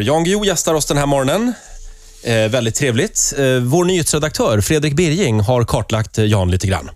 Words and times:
Jan 0.00 0.24
Guillou 0.24 0.44
gästar 0.44 0.74
oss 0.74 0.86
den 0.86 0.96
här 0.96 1.06
morgonen. 1.06 1.52
Eh, 2.22 2.34
väldigt 2.34 2.74
trevligt. 2.74 3.34
Eh, 3.38 3.44
vår 3.44 3.84
nyhetsredaktör 3.84 4.60
Fredrik 4.60 4.94
Birging 4.94 5.40
har 5.40 5.64
kartlagt 5.64 6.18
eh, 6.18 6.24
Jan 6.24 6.50
lite 6.50 6.66
grann. 6.66 6.90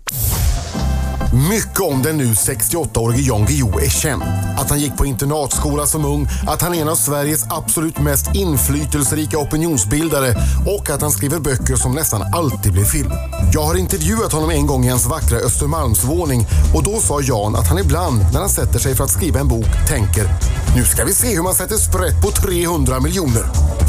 Mycket 1.35 1.79
om 1.79 2.01
den 2.01 2.17
nu 2.17 2.25
68-årige 2.25 3.21
Jan 3.21 3.45
Guillou 3.45 3.79
är 3.79 3.89
känt. 3.89 4.23
Att 4.57 4.69
han 4.69 4.79
gick 4.79 4.97
på 4.97 5.05
internatskola 5.05 5.85
som 5.85 6.05
ung, 6.05 6.27
att 6.47 6.61
han 6.61 6.73
är 6.73 6.81
en 6.81 6.89
av 6.89 6.95
Sveriges 6.95 7.45
absolut 7.49 7.99
mest 7.99 8.35
inflytelserika 8.35 9.37
opinionsbildare 9.37 10.35
och 10.67 10.89
att 10.89 11.01
han 11.01 11.11
skriver 11.11 11.39
böcker 11.39 11.75
som 11.75 11.91
nästan 11.91 12.21
alltid 12.33 12.73
blir 12.73 12.85
film. 12.85 13.11
Jag 13.53 13.61
har 13.61 13.75
intervjuat 13.75 14.31
honom 14.31 14.49
en 14.49 14.67
gång 14.67 14.85
i 14.85 14.89
hans 14.89 15.05
vackra 15.05 15.37
Östermalmsvåning 15.37 16.45
och 16.75 16.83
då 16.83 16.99
sa 16.99 17.21
Jan 17.21 17.55
att 17.55 17.67
han 17.67 17.79
ibland 17.79 18.19
när 18.33 18.39
han 18.39 18.49
sätter 18.49 18.79
sig 18.79 18.95
för 18.95 19.03
att 19.03 19.11
skriva 19.11 19.39
en 19.39 19.47
bok 19.47 19.87
tänker 19.87 20.29
nu 20.75 20.83
ska 20.83 21.05
vi 21.05 21.13
se 21.13 21.35
hur 21.35 21.43
man 21.43 21.55
sätter 21.55 21.75
sprätt 21.75 22.21
på 22.21 22.31
300 22.31 22.99
miljoner. 22.99 23.43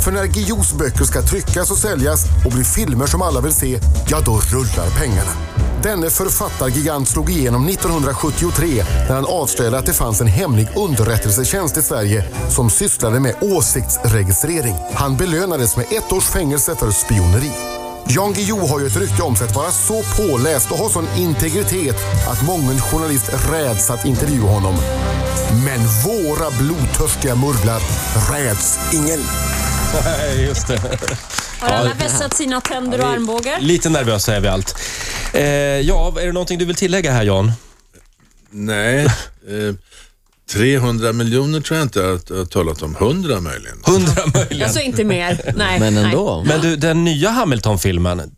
För 0.04 0.12
när 0.12 0.26
Guillous 0.26 0.72
böcker 0.72 1.04
ska 1.04 1.22
tryckas 1.22 1.70
och 1.70 1.78
säljas 1.78 2.24
och 2.44 2.52
bli 2.52 2.64
filmer 2.64 3.06
som 3.06 3.22
alla 3.22 3.40
vill 3.40 3.52
se, 3.52 3.80
ja 4.08 4.20
då 4.20 4.32
rullar 4.32 4.90
pengarna. 4.98 5.65
Denne 5.86 6.10
författargigant 6.10 7.08
slog 7.08 7.30
igenom 7.30 7.68
1973 7.68 8.84
när 9.08 9.14
han 9.14 9.26
avslöjade 9.26 9.78
att 9.78 9.86
det 9.86 9.92
fanns 9.92 10.20
en 10.20 10.26
hemlig 10.26 10.68
underrättelsetjänst 10.76 11.76
i 11.76 11.82
Sverige 11.82 12.24
som 12.50 12.70
sysslade 12.70 13.20
med 13.20 13.34
åsiktsregistrering. 13.40 14.74
Han 14.94 15.16
belönades 15.16 15.76
med 15.76 15.86
ett 15.90 16.12
års 16.12 16.24
fängelse 16.24 16.76
för 16.76 16.90
spioneri. 16.90 17.50
Jan 18.08 18.32
Guillou 18.32 18.66
har 18.66 18.80
ju 18.80 18.86
ett 18.86 18.96
rykte 18.96 19.22
om 19.22 19.36
sig 19.36 19.46
att 19.46 19.56
vara 19.56 19.70
så 19.70 20.02
påläst 20.02 20.70
och 20.70 20.78
ha 20.78 20.88
sån 20.88 21.08
integritet 21.16 21.96
att 22.28 22.46
mången 22.46 22.80
journalist 22.80 23.30
räds 23.52 23.90
att 23.90 24.04
intervjua 24.04 24.48
honom. 24.48 24.74
Men 25.64 25.80
våra 26.04 26.50
blodtörstiga 26.50 27.34
murvlar 27.34 27.80
räds 28.32 28.78
ingen. 28.92 29.20
Just 30.46 30.66
det. 30.66 30.80
Har 31.60 31.68
alla 31.68 31.94
vässat 31.94 32.34
sina 32.34 32.60
tänder 32.60 33.00
och 33.00 33.06
armbågar? 33.06 33.60
Lite 33.60 33.88
nervösa 33.88 34.36
är 34.36 34.40
vi 34.40 34.48
allt. 34.48 34.78
Eh, 35.36 35.80
ja, 35.80 36.14
är 36.20 36.26
det 36.26 36.32
någonting 36.32 36.58
du 36.58 36.64
vill 36.64 36.76
tillägga 36.76 37.12
här 37.12 37.24
Jan? 37.24 37.52
Nej, 38.50 39.04
eh, 39.48 39.74
300 40.50 41.12
miljoner 41.12 41.60
tror 41.60 41.78
jag 41.78 41.84
inte 41.84 41.98
jag 41.98 42.36
har 42.36 42.44
talat 42.44 42.82
om. 42.82 42.96
100 42.96 43.40
möjligen. 43.40 43.78
100 43.86 44.12
möjligen. 44.34 44.62
Alltså 44.62 44.80
inte 44.80 45.04
mer. 45.04 45.52
Nej. 45.56 45.80
Men 45.80 45.96
ändå. 45.96 46.44
Men 46.46 46.60
du, 46.60 46.76
den 46.76 47.04
nya 47.04 47.30
Hamilton-filmen, 47.30 48.36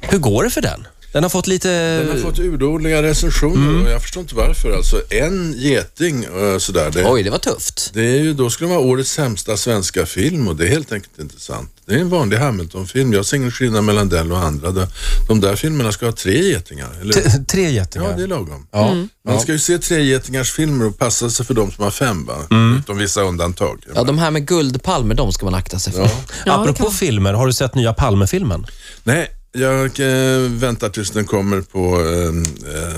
hur 0.00 0.18
går 0.18 0.44
det 0.44 0.50
för 0.50 0.62
den? 0.62 0.86
Den 1.12 1.22
har 1.22 1.30
fått 1.30 1.46
lite... 1.46 1.68
Den 1.98 2.08
har 2.10 2.16
fått 2.30 2.38
urdåliga 2.38 3.02
recensioner 3.02 3.84
och 3.84 3.90
jag 3.90 4.02
förstår 4.02 4.20
inte 4.20 4.34
varför. 4.34 4.76
Alltså 4.76 5.02
en 5.10 5.54
geting 5.56 6.24
eh, 6.24 6.58
sådär. 6.58 6.90
Det, 6.90 7.04
Oj, 7.10 7.22
det 7.22 7.30
var 7.30 7.38
tufft. 7.38 7.90
det 7.94 8.00
är 8.02 8.18
ju, 8.22 8.32
då 8.34 8.50
skulle 8.50 8.70
det 8.70 8.74
vara 8.76 8.86
årets 8.86 9.10
sämsta 9.12 9.56
svenska 9.56 10.06
film 10.06 10.48
och 10.48 10.56
det 10.56 10.64
är 10.64 10.68
helt 10.68 10.92
enkelt 10.92 11.18
inte 11.18 11.40
sant. 11.40 11.70
Det 11.86 11.94
är 11.94 11.98
en 11.98 12.08
vanlig 12.10 12.36
Hamilton-film. 12.36 13.12
Jag 13.12 13.26
ser 13.26 13.36
ingen 13.36 13.50
skillnad 13.50 13.84
mellan 13.84 14.08
den 14.08 14.32
och 14.32 14.38
andra. 14.38 14.70
De, 14.70 14.86
de 15.28 15.40
där 15.40 15.56
filmerna 15.56 15.92
ska 15.92 16.06
ha 16.06 16.12
tre 16.12 16.42
getingar. 16.44 16.88
Eller? 17.00 17.44
Tre 17.44 17.70
getingar. 17.70 18.10
Ja, 18.10 18.16
det 18.16 18.22
är 18.22 18.26
lagom. 18.26 18.66
Ja. 18.72 18.94
Man 19.28 19.40
ska 19.40 19.52
ju 19.52 19.58
se 19.58 19.78
tre 19.78 20.02
getingars 20.04 20.52
filmer 20.52 20.86
och 20.86 20.98
passa 20.98 21.30
sig 21.30 21.46
för 21.46 21.54
de 21.54 21.70
som 21.72 21.84
har 21.84 21.90
fem, 21.90 22.26
va? 22.26 22.34
utom 22.78 22.98
vissa 22.98 23.22
undantag. 23.22 23.84
Ja, 23.94 24.04
de 24.04 24.18
här 24.18 24.30
med 24.30 24.46
guldpalmer, 24.46 25.14
de 25.14 25.32
ska 25.32 25.44
man 25.44 25.54
akta 25.54 25.78
sig 25.78 25.92
för. 25.92 26.02
Ja. 26.02 26.10
Ja, 26.46 26.62
Apropå 26.62 26.84
kan- 26.84 26.92
filmer, 26.92 27.32
har 27.32 27.46
du 27.46 27.52
sett 27.52 27.74
nya 27.74 27.92
Palme-filmen? 27.92 28.66
Nej, 29.04 29.30
jag 29.52 30.00
eh, 30.00 30.38
väntar 30.50 30.88
tills 30.88 31.10
den 31.10 31.24
kommer 31.24 31.60
på 31.60 32.00
eh, 32.00 32.74
eh, 32.74 32.96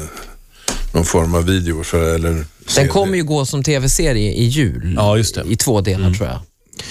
någon 0.94 1.04
form 1.04 1.34
av 1.34 1.44
video. 1.46 1.82
För, 1.84 2.14
eller 2.14 2.44
Den 2.76 2.88
kommer 2.88 3.16
ju 3.16 3.24
gå 3.24 3.46
som 3.46 3.62
tv-serie 3.62 4.32
i 4.32 4.44
jul. 4.44 4.92
Ja, 4.96 5.16
just 5.16 5.34
det. 5.34 5.44
I 5.48 5.56
två 5.56 5.80
delar 5.80 6.12
tror 6.14 6.28
jag. 6.28 6.38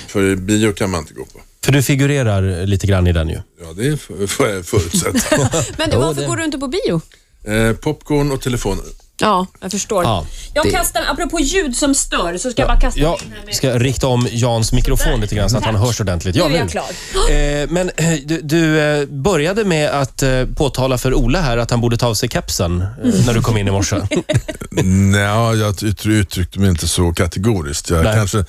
För 0.07 0.35
bio 0.35 0.71
kan 0.73 0.89
man 0.89 0.99
inte 0.99 1.13
gå 1.13 1.25
på. 1.25 1.39
För 1.65 1.71
du 1.71 1.83
figurerar 1.83 2.65
lite 2.65 2.87
grann 2.87 3.07
i 3.07 3.11
den 3.13 3.29
ju. 3.29 3.37
Ja, 3.61 3.73
det 3.75 3.87
är- 3.87 4.27
får 4.27 4.47
jag 4.49 4.65
förutsätta. 4.65 5.49
Men 5.77 5.89
du, 5.89 5.97
varför 5.97 6.27
går 6.27 6.35
du 6.37 6.45
inte 6.45 6.57
på 6.57 6.67
bio? 6.67 7.01
eh, 7.43 7.73
popcorn 7.75 8.31
och 8.31 8.41
telefoner. 8.41 8.83
Ja, 9.21 9.47
jag 9.61 9.71
förstår. 9.71 10.03
Ja, 10.03 10.25
jag 10.53 10.65
det- 10.65 10.71
kastar, 10.71 11.03
apropå 11.11 11.39
ljud 11.39 11.75
som 11.77 11.95
stör, 11.95 12.37
så 12.37 12.51
ska 12.51 12.61
jag 12.61 12.69
bara 12.69 12.79
kasta 12.79 12.99
Jag 12.99 13.21
in 13.23 13.31
här 13.37 13.45
med... 13.45 13.55
ska 13.55 13.79
rikta 13.79 14.07
om 14.07 14.27
Jans 14.31 14.73
mikrofon 14.73 15.21
lite 15.21 15.35
grann 15.35 15.49
så 15.49 15.57
att 15.57 15.65
han 15.65 15.75
hörs 15.75 16.01
ordentligt. 16.01 16.35
Ja, 16.35 16.47
nu 16.47 16.55
är 16.55 16.59
nu. 16.65 16.69
jag 16.71 16.71
klar. 16.71 17.61
Eh, 17.63 17.67
men 17.69 17.89
eh, 17.97 18.19
du, 18.25 18.41
du 18.41 18.79
eh, 18.79 19.05
började 19.05 19.65
med 19.65 19.89
att 19.89 20.23
eh, 20.23 20.45
påtala 20.55 20.97
för 20.97 21.13
Ola 21.13 21.41
här 21.41 21.57
att 21.57 21.71
han 21.71 21.81
borde 21.81 21.97
ta 21.97 22.07
av 22.07 22.13
sig 22.13 22.29
kepsen 22.29 22.81
eh, 22.81 23.25
när 23.25 23.33
du 23.33 23.41
kom 23.41 23.57
in 23.57 23.67
i 23.67 23.71
morse. 23.71 23.95
Nej, 24.71 25.21
jag 25.59 25.83
ut- 25.83 26.05
uttryckte 26.05 26.59
mig 26.59 26.69
inte 26.69 26.87
så 26.87 27.13
kategoriskt. 27.13 27.89
Jag 27.89 28.03
Nej. 28.03 28.13
kanske 28.15 28.43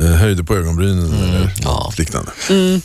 eh, 0.00 0.06
höjde 0.06 0.44
på 0.44 0.56
ögonbrynen 0.56 1.12
eller 1.22 1.50
Ja. 1.62 1.82
något 1.86 1.98
liknande. 1.98 2.30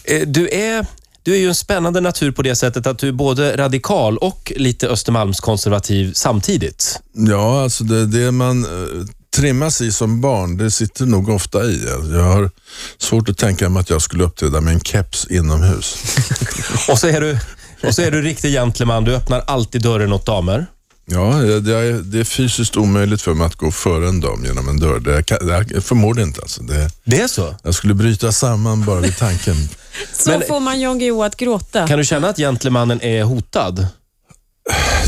Eh, 0.03 0.21
du, 0.27 0.49
är, 0.49 0.85
du 1.27 1.33
är 1.33 1.38
ju 1.38 1.47
en 1.47 1.55
spännande 1.55 2.01
natur 2.01 2.31
på 2.31 2.41
det 2.41 2.55
sättet 2.55 2.88
att 2.88 2.99
du 2.99 3.07
är 3.07 3.11
både 3.11 3.57
radikal 3.57 4.17
och 4.17 4.53
lite 4.55 4.88
Östermalmskonservativ 4.88 6.13
samtidigt. 6.13 6.99
Ja, 7.13 7.63
alltså 7.63 7.83
det, 7.83 8.05
det 8.05 8.31
man 8.31 8.63
eh, 8.63 9.05
trimmas 9.35 9.81
i 9.81 9.91
som 9.91 10.21
barn, 10.21 10.57
det 10.57 10.71
sitter 10.71 11.05
nog 11.05 11.29
ofta 11.29 11.63
i. 11.63 11.85
Jag 12.11 12.23
har 12.23 12.51
svårt 12.97 13.29
att 13.29 13.37
tänka 13.37 13.69
mig 13.69 13.81
att 13.81 13.89
jag 13.89 14.01
skulle 14.01 14.23
uppträda 14.23 14.61
med 14.61 14.73
en 14.73 14.79
keps 14.79 15.27
inomhus. 15.27 15.97
Och 16.89 16.99
så 16.99 17.07
är 17.07 17.21
du, 17.21 17.39
och 17.83 17.95
så 17.95 18.01
är 18.01 18.11
du 18.11 18.21
riktig 18.21 18.51
gentleman. 18.51 19.03
Du 19.03 19.16
öppnar 19.16 19.39
alltid 19.39 19.81
dörren 19.81 20.13
åt 20.13 20.25
damer. 20.25 20.66
Ja, 21.09 21.34
det 21.35 21.75
är, 21.75 21.94
det 21.94 22.19
är 22.19 22.23
fysiskt 22.23 22.78
omöjligt 22.78 23.22
för 23.22 23.34
mig 23.34 23.47
att 23.47 23.56
gå 23.56 23.72
före 23.72 24.07
en 24.09 24.19
dam 24.22 24.45
genom 24.45 24.69
en 24.69 24.79
dörr. 24.79 25.00
Det, 25.00 25.23
kan- 25.23 25.47
det, 25.47 25.66
jag 25.73 25.84
förmår 25.84 26.13
det 26.13 26.22
inte. 26.22 26.41
Alltså. 26.41 26.63
Det, 26.63 26.90
Det 27.03 27.22
är 27.22 27.28
så? 27.28 27.56
jag 27.63 27.73
skulle 27.75 27.94
bryta 27.94 28.31
samman 28.31 28.85
bara 28.85 29.00
vid 29.00 29.17
tanken. 29.17 29.56
Så 30.13 30.29
Men- 30.29 30.41
får 30.47 30.59
man 30.59 30.79
Jan 30.81 31.00
Guillou 31.00 31.23
att 31.23 31.38
gråta. 31.38 31.88
Kan 31.88 32.00
du 32.00 32.06
känna 32.06 32.29
att 32.29 32.38
gentlemannen 32.38 33.01
är 33.01 33.23
hotad? 33.23 33.88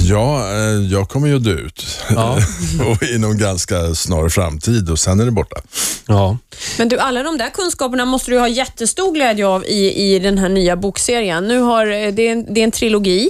Ja, 0.09 0.51
eh, 0.53 0.91
jag 0.91 1.09
kommer 1.09 1.27
ju 1.27 1.39
dö 1.39 1.51
ut. 1.51 1.85
Ja. 2.09 2.37
och 2.91 3.03
inom 3.03 3.37
ganska 3.37 3.95
snar 3.95 4.29
framtid 4.29 4.89
och 4.89 4.99
sen 4.99 5.19
är 5.19 5.25
det 5.25 5.31
borta. 5.31 5.61
Ja. 6.07 6.37
Men 6.77 6.89
du, 6.89 6.97
alla 6.97 7.23
de 7.23 7.37
där 7.37 7.49
kunskaperna 7.49 8.05
måste 8.05 8.31
du 8.31 8.39
ha 8.39 8.47
jättestor 8.47 9.11
glädje 9.13 9.47
av 9.47 9.65
i, 9.65 10.13
i 10.15 10.19
den 10.19 10.37
här 10.37 10.49
nya 10.49 10.75
bokserien. 10.75 11.47
Nu 11.47 11.59
har, 11.59 11.87
eh, 11.87 12.11
det, 12.11 12.27
är 12.27 12.31
en, 12.31 12.53
det 12.53 12.59
är 12.59 12.63
en 12.63 12.71
trilogi 12.71 13.29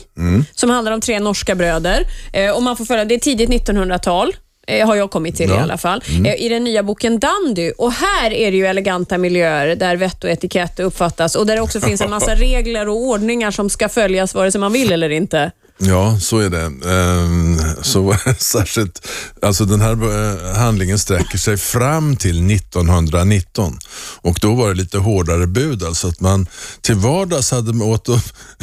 som 0.56 0.70
handlar 0.70 0.92
om 0.92 1.02
tre 1.02 1.20
norska 1.20 1.56
bröder. 1.56 2.04
Eh, 2.34 2.52
och 2.52 2.64
man 2.64 2.78
får 2.78 2.86
följa, 2.86 3.06
det 3.06 3.16
är 3.16 3.20
tidigt 3.20 3.50
1900-tal. 3.50 4.36
eh, 4.68 4.88
Har 4.88 4.96
jag 4.96 5.12
kommit 5.12 5.36
till 5.38 5.50
i 5.50 5.54
Ja. 5.54 5.60
alla 5.62 5.78
fall. 5.78 6.04
Eh, 6.26 6.34
I 6.46 6.50
den 6.50 6.64
nya 6.64 6.84
boken 6.84 7.20
Dandy. 7.20 7.72
Och 7.78 7.92
här 7.94 8.32
är 8.34 8.52
det 8.52 8.58
ju 8.58 8.66
eleganta 8.66 9.18
miljöer 9.18 9.76
där 9.76 9.96
vett 9.96 10.24
och 10.24 10.30
etikett 10.30 10.80
uppfattas 10.80 11.36
och 11.36 11.46
där 11.46 11.56
det 11.56 11.62
också 11.62 11.82
finns 11.82 12.02
en 12.02 12.10
massa 12.10 12.36
regler 12.36 12.88
och 12.90 12.98
ordningar 12.98 13.52
som 13.52 13.70
ska 13.70 13.90
följas 13.90 14.34
vare 14.36 14.52
sig 14.52 14.62
man 14.62 14.74
vill 14.74 14.92
eller 14.92 15.10
inte. 15.10 15.52
Ja, 15.82 16.20
så 16.20 16.38
är 16.40 16.50
det. 16.50 16.66
Ehm, 16.92 17.60
så 17.82 18.16
särskilt, 18.38 19.08
alltså 19.42 19.66
den 19.66 19.82
här 19.82 19.92
eh, 19.92 20.58
handlingen 20.58 21.00
sträcker 21.00 21.38
sig 21.38 21.58
fram 21.58 22.16
till 22.16 22.52
1919 22.52 23.80
och 24.22 24.38
då 24.42 24.56
var 24.56 24.68
det 24.70 24.74
lite 24.76 24.98
hårdare 24.98 25.48
bud, 25.48 25.84
alltså 25.84 26.08
att 26.08 26.20
man 26.20 26.48
till 26.82 26.96
vardags 26.96 27.52
hade 27.52 27.74
man 27.74 27.88
åt, 27.88 28.10
och- 28.10 28.20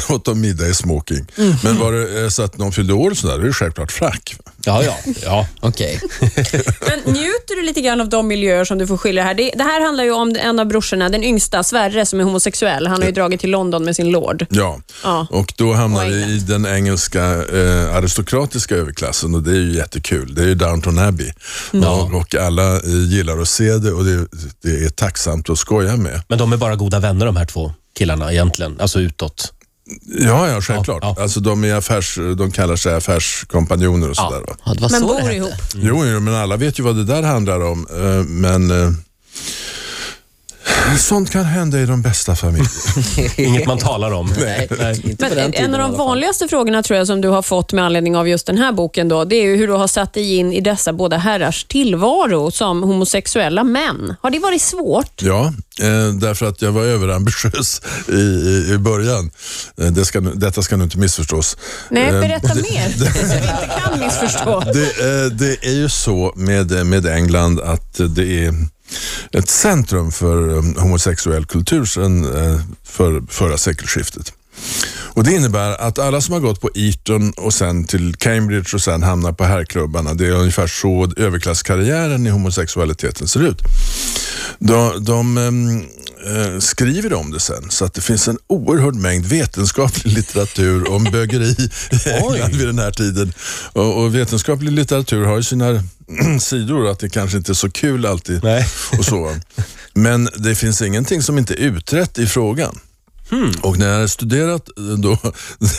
åt 0.08 0.24
de 0.24 0.40
middag 0.40 0.68
i 0.68 0.74
smoking. 0.74 1.26
Men 1.64 1.78
var 1.78 1.92
det 1.92 2.22
eh, 2.22 2.28
så 2.28 2.42
att 2.42 2.58
någon 2.58 2.72
fyllde 2.72 2.92
år 2.92 3.10
och 3.10 3.16
sådär, 3.16 3.34
då 3.36 3.42
är 3.42 3.46
det 3.46 3.52
självklart 3.52 3.92
frack. 3.92 4.36
Ja, 4.64 4.82
ja. 4.82 4.96
ja. 5.22 5.46
Okej. 5.60 6.00
Men 6.88 7.14
njuter 7.14 7.56
du 7.56 7.62
lite 7.62 7.80
grann 7.80 8.00
av 8.00 8.08
de 8.08 8.26
miljöer 8.28 8.64
som 8.64 8.78
du 8.78 8.86
får 8.86 8.96
skilja 8.96 9.22
här? 9.24 9.34
Det, 9.34 9.50
det 9.56 9.62
här 9.62 9.80
handlar 9.84 10.04
ju 10.04 10.10
om 10.10 10.36
en 10.40 10.58
av 10.60 10.66
brorsorna, 10.66 11.08
den 11.08 11.24
yngsta, 11.24 11.62
Sverre, 11.62 12.06
som 12.06 12.20
är 12.20 12.24
homosexuell. 12.24 12.86
Han 12.86 13.00
har 13.00 13.06
ju 13.06 13.12
dragit 13.12 13.40
till 13.40 13.50
London 13.50 13.84
med 13.84 13.96
sin 13.96 14.10
lord. 14.10 14.46
Ja, 14.50 14.80
Ja. 15.02 15.26
och 15.30 15.52
då 15.56 15.72
hamnar 15.72 16.06
vi 16.06 16.14
i 16.14 16.38
den 16.38 16.66
engelska 16.66 17.24
eh, 17.24 17.96
aristokratiska 17.96 18.74
överklassen 18.76 19.34
och 19.34 19.42
det 19.42 19.50
är 19.50 19.54
ju 19.60 19.74
jättekul. 19.76 20.34
Det 20.34 20.42
är 20.42 20.46
ju 20.46 20.54
Downton 20.54 20.98
Abbey 20.98 21.32
och, 21.72 22.14
och 22.14 22.34
alla 22.34 22.74
eh, 22.76 22.80
gillar 23.08 23.38
att 23.38 23.48
se 23.48 23.70
det 23.76 23.92
och 23.92 24.04
det, 24.04 24.26
det 24.62 24.84
är 24.84 24.88
tacksamt 24.88 25.25
att 25.26 25.58
skoja 25.58 25.96
med. 25.96 26.22
Men 26.28 26.38
de 26.38 26.52
är 26.52 26.56
bara 26.56 26.76
goda 26.76 27.00
vänner 27.00 27.26
de 27.26 27.36
här 27.36 27.44
två 27.46 27.72
killarna 27.98 28.32
egentligen, 28.32 28.80
alltså 28.80 29.00
utåt. 29.00 29.52
Ja, 30.20 30.48
ja 30.48 30.60
självklart. 30.60 30.98
Ja, 31.02 31.14
ja. 31.16 31.22
Alltså 31.22 31.40
de, 31.40 31.64
är 31.64 31.74
affärs, 31.74 32.18
de 32.38 32.50
kallar 32.50 32.76
sig 32.76 32.94
affärskompanjoner 32.94 34.10
och 34.10 34.16
sådär. 34.16 34.42
Ja, 34.64 34.74
det 34.74 34.80
var 34.80 34.90
Men 34.90 35.00
så 35.00 35.06
bor 35.06 35.30
ihop. 35.32 35.50
Jo, 35.74 36.04
jo, 36.06 36.20
men 36.20 36.34
alla 36.34 36.56
vet 36.56 36.78
ju 36.78 36.82
vad 36.82 36.96
det 36.96 37.04
där 37.04 37.22
handlar 37.22 37.60
om. 37.64 37.86
eh, 37.90 38.24
Men 38.28 38.70
eh, 38.70 38.90
sånt 40.98 41.30
kan 41.30 41.44
hända 41.44 41.80
i 41.80 41.86
de 41.86 42.02
bästa 42.02 42.36
familjer. 42.36 43.40
Inget 43.40 43.66
man 43.66 43.78
talar 43.78 44.12
om. 44.12 44.34
Nej, 44.38 44.68
inte 45.04 45.28
på 45.28 45.34
Men 45.34 45.54
en 45.54 45.74
av 45.74 45.80
de 45.80 45.96
vanligaste 45.96 46.48
frågorna 46.48 46.82
tror 46.82 46.98
jag 46.98 47.06
som 47.06 47.20
du 47.20 47.28
har 47.28 47.42
fått 47.42 47.72
med 47.72 47.84
anledning 47.84 48.16
av 48.16 48.28
just 48.28 48.46
den 48.46 48.58
här 48.58 48.72
boken 48.72 49.08
då, 49.08 49.24
det 49.24 49.36
är 49.36 49.44
ju 49.44 49.56
hur 49.56 49.66
du 49.66 49.72
har 49.72 49.86
satt 49.88 50.14
dig 50.14 50.36
in 50.36 50.52
i 50.52 50.60
dessa 50.60 50.92
båda 50.92 51.16
herrars 51.16 51.64
tillvaro 51.64 52.50
som 52.50 52.82
homosexuella 52.82 53.64
män. 53.64 54.14
Har 54.20 54.30
det 54.30 54.38
varit 54.38 54.62
svårt? 54.62 55.22
Ja, 55.22 55.52
eh, 55.80 56.14
därför 56.20 56.46
att 56.46 56.62
jag 56.62 56.72
var 56.72 56.82
överambitiös 56.82 57.80
i, 58.08 58.12
i, 58.12 58.72
i 58.74 58.78
början. 58.78 59.30
Eh, 59.80 59.86
det 59.86 60.04
ska, 60.04 60.20
detta 60.20 60.62
ska 60.62 60.76
nu 60.76 60.84
inte 60.84 60.98
missförstås. 60.98 61.56
Nej, 61.90 62.06
Eh, 62.06 62.20
berätta 62.20 62.54
mer 62.54 62.90
så 62.90 63.04
vi 63.04 63.36
inte 63.36 63.70
kan 63.84 64.00
missförstå. 64.00 64.62
Det, 64.72 64.82
eh, 64.82 65.26
det 65.32 65.66
är 65.66 65.74
ju 65.74 65.88
så 65.88 66.32
med, 66.36 66.86
med 66.86 67.06
England 67.06 67.60
att 67.60 68.00
det 68.16 68.44
är 68.44 68.54
ett 69.32 69.48
centrum 69.48 70.12
för 70.12 70.48
um, 70.48 70.76
homosexuell 70.76 71.46
kultur 71.46 71.84
sedan 71.84 72.24
eh, 72.24 72.60
för 72.84 73.22
förra 73.28 73.58
sekelskiftet. 73.58 74.32
Och 75.16 75.24
Det 75.24 75.32
innebär 75.32 75.80
att 75.80 75.98
alla 75.98 76.20
som 76.20 76.32
har 76.32 76.40
gått 76.40 76.60
på 76.60 76.70
Eton 76.74 77.32
och 77.36 77.54
sen 77.54 77.84
till 77.84 78.14
Cambridge 78.16 78.70
och 78.74 78.80
sen 78.80 79.02
hamnar 79.02 79.32
på 79.32 79.44
herrklubbarna, 79.44 80.14
det 80.14 80.26
är 80.26 80.32
ungefär 80.32 80.66
så 80.66 81.12
överklasskarriären 81.16 82.26
i 82.26 82.30
homosexualiteten 82.30 83.28
ser 83.28 83.40
ut. 83.42 83.62
De, 84.58 85.04
de 85.04 85.38
eh, 86.26 86.58
skriver 86.58 87.12
om 87.14 87.30
det 87.30 87.40
sen, 87.40 87.70
så 87.70 87.84
att 87.84 87.94
det 87.94 88.00
finns 88.00 88.28
en 88.28 88.38
oerhörd 88.46 88.94
mängd 88.94 89.26
vetenskaplig 89.26 90.12
litteratur 90.12 90.90
om 90.90 91.04
bögeri 91.04 91.68
i 91.90 92.10
England 92.10 92.54
vid 92.54 92.66
den 92.66 92.78
här 92.78 92.90
tiden. 92.90 93.32
Och, 93.72 94.02
och 94.02 94.14
vetenskaplig 94.14 94.72
litteratur 94.72 95.24
har 95.24 95.36
ju 95.36 95.42
sina 95.42 95.82
sidor, 96.40 96.90
att 96.90 96.98
det 96.98 97.08
kanske 97.08 97.36
inte 97.36 97.52
är 97.52 97.54
så 97.54 97.70
kul 97.70 98.06
alltid. 98.06 98.44
Nej. 98.44 98.66
Och 98.98 99.04
så. 99.04 99.36
Men 99.94 100.28
det 100.36 100.54
finns 100.54 100.82
ingenting 100.82 101.22
som 101.22 101.38
inte 101.38 101.54
är 101.54 101.58
utrett 101.58 102.18
i 102.18 102.26
frågan. 102.26 102.78
Och 103.62 103.78
när 103.78 103.86
jag 103.86 103.94
hade 103.94 104.08
studerat 104.08 104.68
eh, 104.78 104.84
då, 104.84 105.18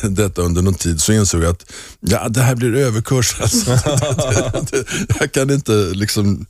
detta 0.09 0.41
under 0.41 0.61
någon 0.61 0.73
tid 0.73 1.01
så 1.01 1.13
insåg 1.13 1.43
jag 1.43 1.49
att 1.49 1.71
ja, 1.99 2.29
det 2.29 2.41
här 2.41 2.55
blir 2.55 2.75
överkurs. 2.75 3.35
Alltså. 3.41 3.71
det, 3.71 4.65
det, 4.71 4.85
jag 5.19 5.31
kan 5.31 5.49
inte 5.49 5.71
liksom... 5.71 6.45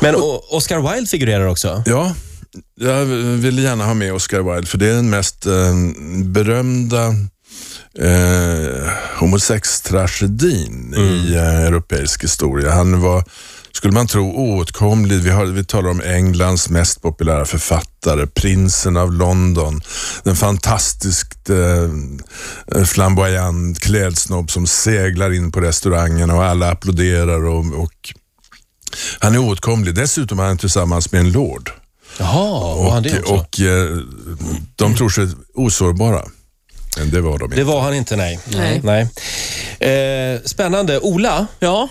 Men 0.00 0.14
Oscar 0.50 0.92
Wilde 0.92 1.10
figurerar 1.10 1.46
också. 1.46 1.82
Ja, 1.86 2.14
jag 2.80 3.04
ville 3.36 3.62
gärna 3.62 3.84
ha 3.84 3.94
med 3.94 4.14
Oscar 4.14 4.52
Wilde 4.52 4.66
för 4.66 4.78
det 4.78 4.88
är 4.88 4.94
den 4.94 5.10
mest 5.10 5.46
eh, 5.46 5.74
berömda 6.24 7.06
eh, 7.98 8.90
homosextragedin 9.18 10.94
i 10.96 11.34
eh, 11.34 11.64
europeisk 11.64 12.24
historia. 12.24 12.70
Han 12.70 13.00
var, 13.00 13.24
skulle 13.72 13.92
man 13.94 14.06
tro, 14.06 14.32
oåtkomlig. 14.32 15.20
Vi, 15.20 15.30
har, 15.30 15.44
vi 15.44 15.64
talar 15.64 15.90
om 15.90 16.00
Englands 16.00 16.68
mest 16.68 17.02
populära 17.02 17.44
författare, 17.44 18.26
prinsen 18.26 18.96
av 18.96 19.12
London, 19.12 19.80
den 20.22 20.36
fantastiskt 20.36 21.50
eh, 21.50 22.84
flamboyant 22.84 23.80
klädsnobb 23.80 24.50
som 24.50 24.66
seglar 24.66 25.32
in 25.32 25.52
på 25.52 25.60
restaurangen 25.60 26.30
och 26.30 26.44
alla 26.44 26.70
applåderar 26.70 27.44
och, 27.44 27.82
och 27.82 28.14
han 29.18 29.34
är 29.34 29.38
oåtkomlig. 29.38 29.94
Dessutom 29.94 30.38
är 30.38 30.44
han 30.44 30.58
tillsammans 30.58 31.12
med 31.12 31.20
en 31.20 31.32
lord. 31.32 31.70
Jaha, 32.18 32.74
var 32.76 32.90
han 32.90 33.02
det 33.02 33.18
Och, 33.18 33.18
också? 33.18 33.34
och 33.34 33.60
eh, 33.60 33.98
de 34.76 34.96
tror 34.96 35.08
sig 35.08 35.26
osårbara. 35.54 36.22
Men 36.96 37.10
det 37.10 37.20
var 37.20 37.38
de 37.38 37.44
inte. 37.44 37.56
Det 37.56 37.64
var 37.64 37.80
han 37.80 37.94
inte, 37.94 38.16
nej. 38.16 38.38
Nej. 38.52 38.80
nej. 38.84 40.34
Eh, 40.34 40.40
spännande. 40.44 41.00
Ola, 41.00 41.46
Ja, 41.60 41.88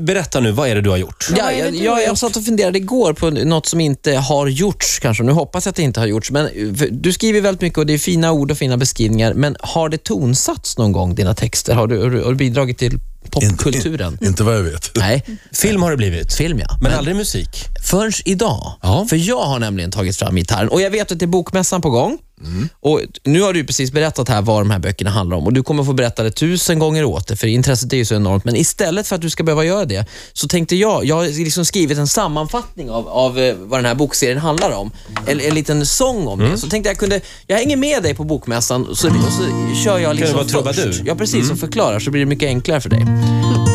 berätta 0.00 0.40
nu, 0.40 0.52
vad 0.52 0.68
är 0.68 0.74
det 0.74 0.80
du 0.80 0.90
har 0.90 0.96
gjort? 0.96 1.28
Ja, 1.36 1.52
jag, 1.52 1.76
jag, 1.76 2.02
jag 2.02 2.18
satt 2.18 2.36
och 2.36 2.44
funderade 2.44 2.78
igår 2.78 3.12
på 3.12 3.30
något 3.30 3.66
som 3.66 3.80
inte 3.80 4.12
har 4.12 4.46
gjorts 4.46 4.98
kanske. 4.98 5.22
Nu 5.22 5.32
hoppas 5.32 5.66
jag 5.66 5.70
att 5.70 5.76
det 5.76 5.82
inte 5.82 6.00
har 6.00 6.06
gjorts. 6.06 6.30
Men 6.30 6.46
eh, 6.46 6.86
du 6.90 7.12
skriver 7.12 7.40
väldigt 7.40 7.60
mycket 7.60 7.78
och 7.78 7.86
det 7.86 7.92
är 7.94 7.98
fina 7.98 8.32
ord 8.32 8.50
och 8.50 8.58
fina 8.58 8.76
beskrivningar. 8.76 9.34
Men 9.34 9.56
har 9.60 9.88
det 9.88 10.04
tonsatts 10.04 10.78
någon 10.78 10.92
gång, 10.92 11.14
dina 11.14 11.34
texter? 11.34 11.74
Har 11.74 11.86
du, 11.86 12.22
har 12.22 12.30
du 12.30 12.34
bidragit 12.34 12.78
till 12.78 12.98
popkulturen? 13.30 14.12
Inte, 14.12 14.26
inte 14.26 14.42
vad 14.42 14.56
jag 14.56 14.62
vet. 14.62 14.90
Nej, 14.96 15.24
Film 15.52 15.82
har 15.82 15.90
det 15.90 15.96
blivit. 15.96 16.32
film 16.32 16.58
ja. 16.58 16.78
Men 16.82 16.92
aldrig 16.92 17.16
musik. 17.16 17.48
Förrän 17.82 18.12
idag. 18.24 18.72
Ja. 18.82 19.06
För 19.10 19.16
jag 19.16 19.42
har 19.42 19.58
nämligen 19.58 19.90
tagit 19.90 20.16
fram 20.16 20.36
gitarren 20.36 20.68
och 20.68 20.80
jag 20.80 20.90
vet 20.90 21.12
att 21.12 21.18
det 21.18 21.24
är 21.24 21.26
bokmässan 21.26 21.80
på 21.82 21.90
gång. 21.90 22.18
Mm. 22.44 22.68
Och 22.80 23.00
Nu 23.24 23.42
har 23.42 23.52
du 23.52 23.64
precis 23.64 23.92
berättat 23.92 24.28
här 24.28 24.42
vad 24.42 24.60
de 24.60 24.70
här 24.70 24.78
böckerna 24.78 25.10
handlar 25.10 25.36
om 25.36 25.44
och 25.46 25.52
du 25.52 25.62
kommer 25.62 25.84
få 25.84 25.92
berätta 25.92 26.22
det 26.22 26.30
tusen 26.30 26.78
gånger 26.78 27.04
åt 27.04 27.26
det, 27.28 27.36
för 27.36 27.46
intresset 27.46 27.92
är 27.92 27.96
ju 27.96 28.04
så 28.04 28.14
enormt. 28.14 28.44
Men 28.44 28.56
istället 28.56 29.06
för 29.06 29.16
att 29.16 29.22
du 29.22 29.30
ska 29.30 29.42
behöva 29.42 29.64
göra 29.64 29.84
det, 29.84 30.06
så 30.32 30.48
tänkte 30.48 30.76
jag, 30.76 31.04
jag 31.04 31.16
har 31.16 31.44
liksom 31.44 31.64
skrivit 31.64 31.98
en 31.98 32.06
sammanfattning 32.08 32.90
av, 32.90 33.08
av 33.08 33.38
eh, 33.38 33.54
vad 33.58 33.78
den 33.78 33.84
här 33.86 33.94
bokserien 33.94 34.38
handlar 34.38 34.70
om. 34.70 34.90
En, 35.26 35.40
en 35.40 35.54
liten 35.54 35.86
sång 35.86 36.26
om 36.26 36.40
Mm. 36.40 36.52
det. 36.52 36.58
Så 36.58 36.68
tänkte 36.68 36.90
jag 36.90 36.98
kunde, 36.98 37.20
jag 37.46 37.56
hänger 37.56 37.76
med 37.76 38.02
dig 38.02 38.14
på 38.14 38.24
bokmässan 38.24 38.84
så, 38.84 39.08
och 39.08 39.14
så 39.32 39.42
kör 39.84 39.98
jag 39.98 40.16
liksom 40.16 40.36
vara 40.36 40.46
trubadur? 40.46 40.82
först. 40.92 41.02
Ja, 41.04 41.14
precis. 41.14 41.50
Och 41.50 41.58
förklarar 41.58 41.98
så 42.00 42.10
blir 42.10 42.20
det 42.20 42.26
mycket 42.26 42.46
enklare 42.46 42.80
för 42.80 42.88
dig. 42.90 43.06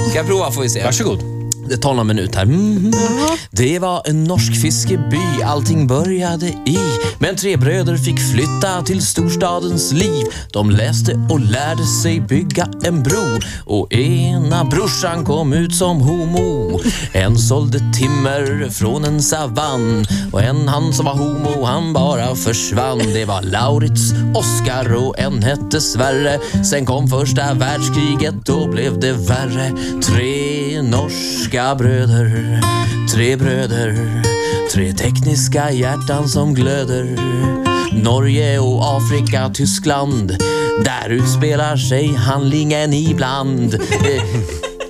Ska 0.10 0.18
jag 0.20 0.28
prova 0.28 0.52
får 0.52 0.62
vi 0.62 0.70
se. 0.70 0.84
Varsågod. 0.84 1.45
Det 1.70 1.78
tar 1.78 1.94
någon 1.94 2.08
minut 2.08 2.36
här. 2.36 2.44
Mm. 2.44 2.94
Det 3.52 3.80
var 3.80 4.02
en 4.06 4.24
norsk 4.24 4.62
fiskeby 4.62 5.44
allting 5.46 5.88
började 5.88 6.46
i. 6.48 6.80
Men 7.20 7.36
tre 7.36 7.58
bröder 7.58 7.98
fick 7.98 8.20
flytta 8.34 8.82
till 8.86 9.06
storstadens 9.06 9.92
liv. 9.92 10.26
De 10.52 10.70
läste 10.70 11.28
och 11.30 11.40
lärde 11.40 11.86
sig 12.04 12.20
bygga 12.20 12.68
en 12.84 13.04
bro. 13.04 13.40
Och 13.66 13.94
ena 13.94 14.66
brorsan 14.66 15.26
kom 15.26 15.54
ut 15.54 15.76
som 15.76 16.02
homo. 16.02 16.80
En 17.12 17.38
sålde 17.38 17.80
timmer 18.00 18.70
från 18.70 19.06
en 19.06 19.22
savann. 19.22 20.06
Och 20.32 20.42
en 20.42 20.68
han 20.68 20.94
som 20.94 21.06
var 21.06 21.16
homo, 21.16 21.64
han 21.64 21.94
bara 21.94 22.36
försvann. 22.36 23.02
Det 23.14 23.26
var 23.26 23.42
Laurits, 23.42 24.14
Oskar 24.36 24.94
och 24.94 25.20
en 25.20 25.44
hette 25.44 25.82
Sverre. 25.82 26.40
Sen 26.66 26.86
kom 26.86 27.08
första 27.08 27.54
världskriget, 27.54 28.46
då 28.46 28.68
blev 28.68 29.00
det 29.00 29.14
värre. 29.14 29.72
Tre 30.02 30.45
norska 30.82 31.76
bröder, 31.76 32.60
tre 33.14 33.36
bröder. 33.36 34.22
Tre 34.74 34.94
tekniska 34.94 35.72
hjärtan 35.72 36.30
som 36.30 36.54
glöder. 36.54 37.18
Norge 38.04 38.60
och 38.60 38.98
Afrika, 38.98 39.50
Tyskland. 39.54 40.38
Där 40.86 41.10
utspelar 41.10 41.78
sig 41.78 42.16
handlingen 42.16 42.94
ibland. 42.94 43.74
Eh, 43.74 43.82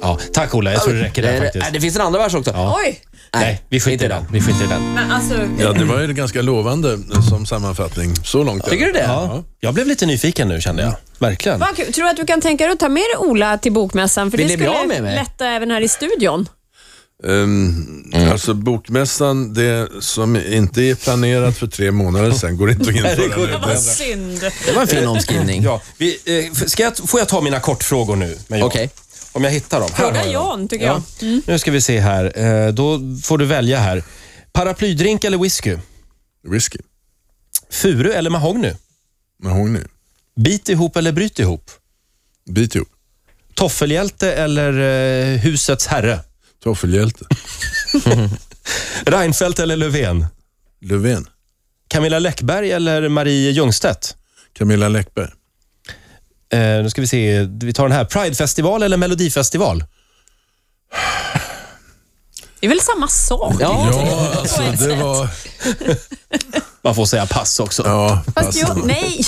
Ja, 0.01 0.19
tack 0.33 0.55
Ola, 0.55 0.73
jag 0.73 0.81
tror 0.83 0.93
det 0.93 1.01
räcker 1.01 1.21
där 1.21 1.39
faktiskt. 1.39 1.73
Det 1.73 1.81
finns 1.81 1.95
en 1.95 2.01
andra 2.01 2.19
vers 2.19 2.33
också. 2.35 2.51
Oj! 2.85 2.99
Nej, 3.33 3.61
vi 3.69 3.79
skiter 3.79 4.05
i 4.05 4.09
den. 4.09 4.25
Vi 4.31 4.41
skiter 4.41 4.65
i 4.65 4.67
den. 4.67 4.93
Men 4.93 5.11
alltså, 5.11 5.33
Ja, 5.59 5.71
det 5.73 5.85
var 5.85 6.01
ju 6.01 6.13
ganska 6.13 6.41
lovande 6.41 6.99
som 7.29 7.45
sammanfattning. 7.45 8.15
Så 8.23 8.43
långt. 8.43 8.65
Tycker 8.69 8.85
du 8.85 8.91
det? 8.91 9.03
Ja. 9.03 9.43
Jag 9.59 9.73
blev 9.73 9.87
lite 9.87 10.05
nyfiken 10.05 10.47
nu 10.47 10.61
kände 10.61 10.81
jag. 10.83 10.95
Verkligen. 11.19 11.59
vad 11.59 11.75
kul. 11.75 11.93
Tror 11.93 12.03
du 12.05 12.09
att 12.11 12.17
du 12.17 12.25
kan 12.25 12.41
tänka 12.41 12.63
dig 12.63 12.73
att 12.73 12.79
ta 12.79 12.89
med 12.89 13.03
dig 13.03 13.17
Ola 13.17 13.57
till 13.57 13.71
bokmässan? 13.71 14.31
För 14.31 14.37
Vill 14.37 14.47
det 14.47 14.53
ni 14.53 14.57
bli 14.57 14.65
skulle 14.65 14.79
av 14.79 14.87
med 14.87 15.03
mig? 15.03 15.15
lätta 15.15 15.47
även 15.47 15.71
här 15.71 15.81
i 15.81 15.87
studion. 15.87 16.47
Um, 17.23 18.11
Alltså 18.31 18.53
bokmässan, 18.53 19.53
det 19.53 19.87
som 19.99 20.35
inte 20.35 20.81
är 20.81 20.95
planerat 20.95 21.57
för 21.57 21.67
tre 21.67 21.91
månader 21.91 22.31
sedan 22.31 22.57
går 22.57 22.71
inte 22.71 22.89
att 22.89 22.95
införa 22.95 23.35
går 23.35 23.47
nu. 23.47 23.57
Vad 23.67 23.79
synd. 23.79 24.39
Det 24.65 24.71
var 24.75 24.81
en 24.81 24.87
fin 24.87 25.07
omskrivning. 25.07 25.63
Ja, 25.63 25.81
vi, 25.97 26.17
eh, 26.25 26.53
ska 26.67 26.83
jag, 26.83 26.97
får 27.09 27.19
jag 27.19 27.29
ta 27.29 27.41
mina 27.41 27.59
kortfrågor 27.59 28.15
nu? 28.15 28.37
med 28.47 28.59
Jan? 28.59 28.67
Okej. 28.67 28.89
Om 29.35 29.43
jag 29.43 29.51
hittar 29.51 29.79
dem. 29.79 29.89
Här 29.93 29.97
Fråga 29.97 30.19
har 30.19 30.25
jag 30.25 30.33
dem. 30.43 30.59
Jan, 30.59 30.67
tycker 30.67 30.85
jag. 30.85 31.01
Mm. 31.21 31.41
Nu 31.47 31.59
ska 31.59 31.71
vi 31.71 31.81
se 31.81 31.99
här. 31.99 32.39
Eh, 32.39 32.73
Då 32.73 32.99
får 33.23 33.37
du 33.37 33.45
välja 33.45 33.79
här. 33.79 34.03
Paraplydrink 34.53 35.23
eller 35.23 35.37
whisky? 35.37 35.77
Whisky. 36.43 36.79
Furu 37.69 38.11
eller 38.11 38.29
mahogny? 38.29 38.73
Mahogny. 39.43 39.79
Bit 40.35 40.69
ihop 40.69 40.97
eller 40.97 41.11
bryt 41.11 41.39
ihop? 41.39 41.71
Bit 42.49 42.75
ihop. 42.75 42.87
Toffelhjälte 43.53 44.33
eller 44.33 44.73
eh, 45.33 45.39
husets 45.39 45.87
herre? 45.87 46.19
Toffelhjälte. 46.63 47.25
Reinfeldt 49.05 49.59
eller 49.59 49.75
Löfven? 49.77 50.25
Löfven. 50.81 51.27
Camilla 51.87 52.19
Läckberg 52.19 52.71
eller 52.71 53.09
Marie 53.09 53.51
Ljungstedt? 53.51 54.15
Camilla 54.53 54.87
Läckberg. 54.89 55.29
Eh, 56.55 56.83
nu 56.83 56.89
ska 56.89 57.01
vi 57.01 57.07
se. 57.07 57.41
Vi 57.43 57.73
tar 57.73 57.83
den 57.83 57.91
här. 57.97 58.05
Pridefestival 58.05 58.83
eller 58.83 58.97
Melodifestival? 58.97 59.83
Det 62.59 62.65
är 62.67 62.69
väl 62.69 62.81
samma 62.81 63.07
sak? 63.07 63.55
Ja, 63.59 63.89
Ja, 63.91 64.33
alltså 64.39 64.61
det 64.87 64.95
var... 64.95 65.27
Man 66.81 66.95
får 66.95 67.05
säga 67.05 67.25
pass 67.25 67.59
också. 67.59 67.83
Ja, 67.85 68.23
Fast 68.25 68.37
alltså, 68.37 68.59
jag, 68.59 68.85
nej. 68.85 69.25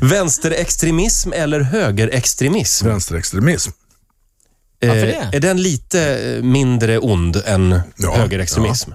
Vänsterextremism 0.00 1.32
eller 1.32 1.60
högerextremism? 1.60 2.86
vänsterextremism. 2.86 3.70
Varför 4.80 4.96
Eh, 4.96 5.02
det? 5.30 5.36
Är 5.36 5.40
den 5.40 5.62
lite 5.62 6.18
eh, 6.18 6.42
mindre 6.42 6.98
ond 6.98 7.42
än 7.46 7.80
Ja, 7.96 8.16
högerextremism? 8.16 8.90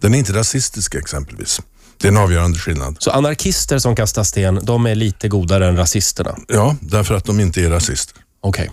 Den 0.00 0.14
är 0.14 0.18
inte 0.18 0.32
rasistisk 0.32 0.94
exempelvis. 0.94 1.60
Det 2.04 2.08
är 2.08 2.12
en 2.12 2.16
avgörande 2.18 2.58
skillnad. 2.58 2.96
Så 2.98 3.10
anarkister 3.10 3.78
som 3.78 3.96
kastar 3.96 4.24
sten, 4.24 4.60
de 4.62 4.86
är 4.86 4.94
lite 4.94 5.28
godare 5.28 5.68
än 5.68 5.76
rasisterna? 5.76 6.36
Ja, 6.48 6.76
därför 6.80 7.14
att 7.14 7.24
de 7.24 7.40
inte 7.40 7.60
är 7.60 7.70
rasister. 7.70 8.16
Okej. 8.40 8.70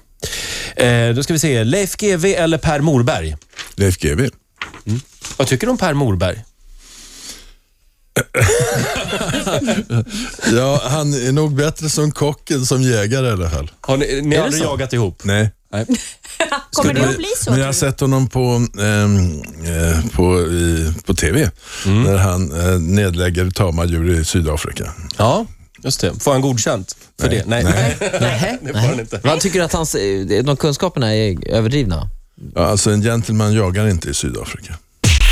Eh, 0.75 1.09
då 1.09 1.23
ska 1.23 1.33
vi 1.33 1.39
se. 1.39 1.63
Leif 1.63 1.95
GW 1.97 2.35
eller 2.35 2.57
Per 2.57 2.79
Morberg? 2.79 3.35
Leif 3.75 3.97
GW. 3.97 4.29
Vad 5.37 5.47
tycker 5.47 5.67
du 5.67 5.71
om 5.71 5.77
Per 5.77 5.93
Morberg? 5.93 6.43
Ja, 10.51 10.81
han 10.83 11.13
är 11.13 11.31
nog 11.31 11.55
bättre 11.55 11.89
som 11.89 12.11
kock 12.11 12.51
än 12.51 12.65
som 12.65 12.81
jägare 12.81 13.27
i 13.27 13.31
alla 13.31 13.49
fall. 13.49 13.71
Har 13.81 13.97
ni, 13.97 14.21
ni 14.21 14.35
har 14.35 14.43
aldrig 14.43 14.63
så? 14.63 14.69
jagat 14.69 14.93
ihop? 14.93 15.23
Nej. 15.23 15.51
Kommer 16.71 16.93
det 16.93 17.09
att 17.09 17.17
bli 17.17 17.27
så? 17.37 17.51
Men 17.51 17.59
jag 17.59 17.65
har 17.65 17.73
sett 17.73 17.99
honom 17.99 18.27
på, 18.27 18.67
ehm, 18.81 19.41
eh, 19.41 20.05
på, 20.11 20.39
i, 20.39 20.93
på 21.05 21.13
TV. 21.13 21.49
När 21.85 22.17
han 22.17 22.51
eh, 22.51 22.79
nedlägger 22.79 23.49
tama 23.49 23.85
djur 23.85 24.19
i 24.19 24.25
Sydafrika. 24.25 24.93
Ja, 25.17 25.45
just 25.83 26.01
det. 26.01 26.23
Får 26.23 26.31
han 26.31 26.41
godkänt 26.41 26.95
för 27.19 27.27
Nej. 27.27 27.37
det? 27.37 27.45
Nej, 27.45 27.63
Nej. 27.63 27.97
Nej, 28.21 28.59
det 28.61 28.73
får 28.73 28.79
han 28.79 28.99
inte. 28.99 29.21
Man 29.23 29.39
tycker 29.39 29.61
att 29.61 29.73
hans, 29.73 29.95
eh, 29.95 30.43
de 30.43 30.57
kunskaperna 30.57 31.15
är 31.15 31.49
överdrivna. 31.49 32.09
Ja, 32.55 32.65
alltså 32.65 32.91
en 32.91 33.01
gentleman 33.01 33.53
jagar 33.53 33.87
inte 33.87 34.09
i 34.09 34.13
Sydafrika. 34.13 34.77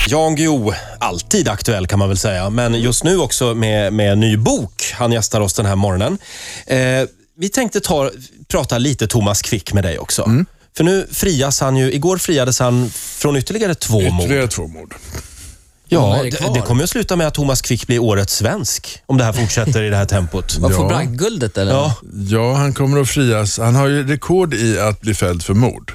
Jan 0.08 0.36
Guillou, 0.36 0.74
alltid 1.00 1.48
aktuell 1.48 1.88
kan 1.88 2.00
man 2.00 2.08
väl 2.08 2.18
säga, 2.18 2.50
men 2.50 2.82
just 2.82 3.04
nu 3.04 3.18
också 3.18 3.56
med, 3.56 3.94
med 3.94 4.12
en 4.12 4.20
ny 4.20 4.38
bok. 4.38 4.94
Han 4.94 5.12
gästar 5.12 5.42
oss 5.42 5.54
den 5.54 5.66
här 5.66 5.76
morgonen. 5.76 6.18
Eh, 6.68 6.78
vi 7.40 7.50
tänkte 7.50 7.80
ta, 7.80 8.12
prata 8.48 8.78
lite 8.78 9.08
Thomas 9.08 9.42
Quick 9.42 9.74
med 9.74 9.84
dig 9.84 10.00
också. 10.00 10.46
För 10.78 10.84
nu 10.84 11.08
frias 11.12 11.60
han 11.60 11.78
ju, 11.78 11.94
igår 11.94 12.18
friades 12.18 12.60
han 12.60 12.90
från 12.90 13.36
ytterligare 13.36 13.76
två 13.76 14.02
mord. 14.02 14.24
Ytterligare 14.24 14.48
två 14.48 14.68
mord. 14.68 14.96
Ja, 15.90 16.20
det 16.24 16.30
det, 16.30 16.52
det 16.54 16.62
kommer 16.62 16.84
att 16.84 16.90
sluta 16.90 17.16
med 17.16 17.28
att 17.28 17.34
Thomas 17.34 17.62
Quick 17.62 17.88
blir 17.88 18.00
årets 18.00 18.36
svensk, 18.36 19.00
om 19.06 19.18
det 19.18 19.24
här 19.24 19.34
fortsätter 19.34 19.84
i 19.84 19.90
det 19.90 19.96
här 19.98 20.06
tempot. 20.06 20.58
Man 20.62 20.72
får 20.74 20.84
Ja. 20.84 20.88
bragdguldet 20.90 21.58
eller? 21.58 21.72
Ja, 21.72 21.96
Ja, 22.28 22.54
han 22.54 22.74
kommer 22.74 23.02
att 23.02 23.10
frias. 23.10 23.58
Han 23.58 23.76
har 23.76 23.88
ju 23.88 24.08
rekord 24.08 24.54
i 24.54 24.80
att 24.80 25.02
bli 25.02 25.14
fälld 25.14 25.44
för 25.44 25.54
mord. 25.54 25.94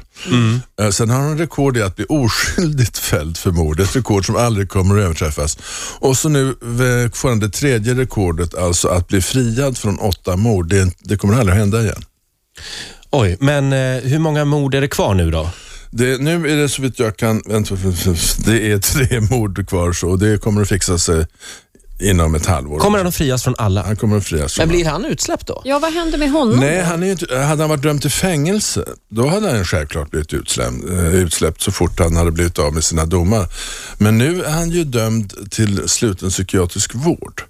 Eh, 0.81 0.91
Sen 0.91 1.11
har 1.11 1.21
han 1.21 1.39
rekord 1.39 1.77
i 1.77 1.83
att 1.83 1.97
bli 1.97 2.05
oskyldigt 2.09 2.99
fälld 3.11 3.37
för 3.37 3.51
mord. 3.51 3.81
Ett 3.81 3.97
rekord 3.97 4.27
som 4.27 4.37
aldrig 4.37 4.69
kommer 4.69 4.99
att 4.99 5.05
överträffas. 5.05 5.59
Och 5.99 6.17
så 6.19 6.29
nu 6.29 6.49
eh, 6.49 7.11
får 7.13 7.29
han 7.29 7.41
det 7.41 7.49
tredje 7.51 7.95
rekordet, 7.95 8.55
alltså 8.55 8.89
att 8.89 9.09
bli 9.09 9.21
friad 9.23 9.79
från 9.79 9.99
åtta 9.99 10.37
mord. 10.37 10.69
Det, 10.69 10.91
det 11.01 11.17
kommer 11.17 11.35
aldrig 11.35 11.53
att 11.53 11.59
hända 11.59 11.83
igen. 11.83 12.03
oj, 13.11 13.37
men 13.41 13.73
eh, 13.73 14.03
hur 14.03 14.19
många 14.19 14.45
mord 14.45 14.75
är 14.75 14.81
det 14.81 14.89
kvar 14.89 15.15
nu 15.15 15.31
då? 15.31 15.51
Det, 15.97 16.21
nu 16.21 16.51
är 16.51 16.57
det 16.57 16.69
så 16.69 16.83
vitt 16.83 16.99
jag 16.99 17.17
kan, 17.17 17.43
vänta, 17.47 17.75
det 18.45 18.73
är 18.73 18.79
tre 18.79 19.21
mord 19.21 19.69
kvar 19.69 19.93
så 19.93 20.17
det 20.17 20.39
kommer 20.39 20.63
att 20.63 20.69
fixa 20.69 20.99
sig 20.99 21.21
eh, 21.21 21.27
inom 22.01 22.35
ett 22.35 22.47
halvår. 22.47 22.79
Kommer 22.79 22.99
han 22.99 23.07
att 23.07 23.15
frias 23.15 23.43
från 23.43 23.55
alla? 23.59 23.83
Han 23.83 23.97
kommer 23.97 24.17
att 24.17 24.25
frias. 24.25 24.59
Men 24.59 24.69
blir 24.69 24.85
han 24.85 25.05
utsläppt 25.05 25.47
då? 25.47 25.63
Ja, 25.65 25.79
vad 25.79 25.93
händer 25.93 26.19
med 26.19 26.31
honom? 26.31 26.61
Nej, 26.61 26.83
han 26.83 27.03
är 27.03 27.07
ju 27.07 27.13
inte, 27.13 27.37
hade 27.37 27.63
han 27.63 27.71
varit 27.71 27.83
dömd 27.83 28.01
till 28.01 28.11
fängelse, 28.11 28.85
då 29.11 29.29
hade 29.29 29.51
han 29.51 29.65
självklart 29.65 30.11
blivit 30.11 30.33
utsläppt, 30.33 30.91
eh, 30.91 31.15
utsläppt 31.15 31.63
så 31.63 31.73
fort 31.73 31.99
han 31.99 32.17
hade 32.17 32.31
blivit 32.31 32.59
av 32.59 32.75
med 32.75 32.85
sina 32.85 33.07
domar. 33.07 33.47
Men 33.99 34.19
nu 34.19 34.45
är 34.45 34.51
han 34.51 34.71
ju 34.71 34.85
dömd 34.85 35.51
till 35.51 35.89
sluten 35.89 36.31
psykiatrisk 36.31 36.95
vård. 36.95 37.43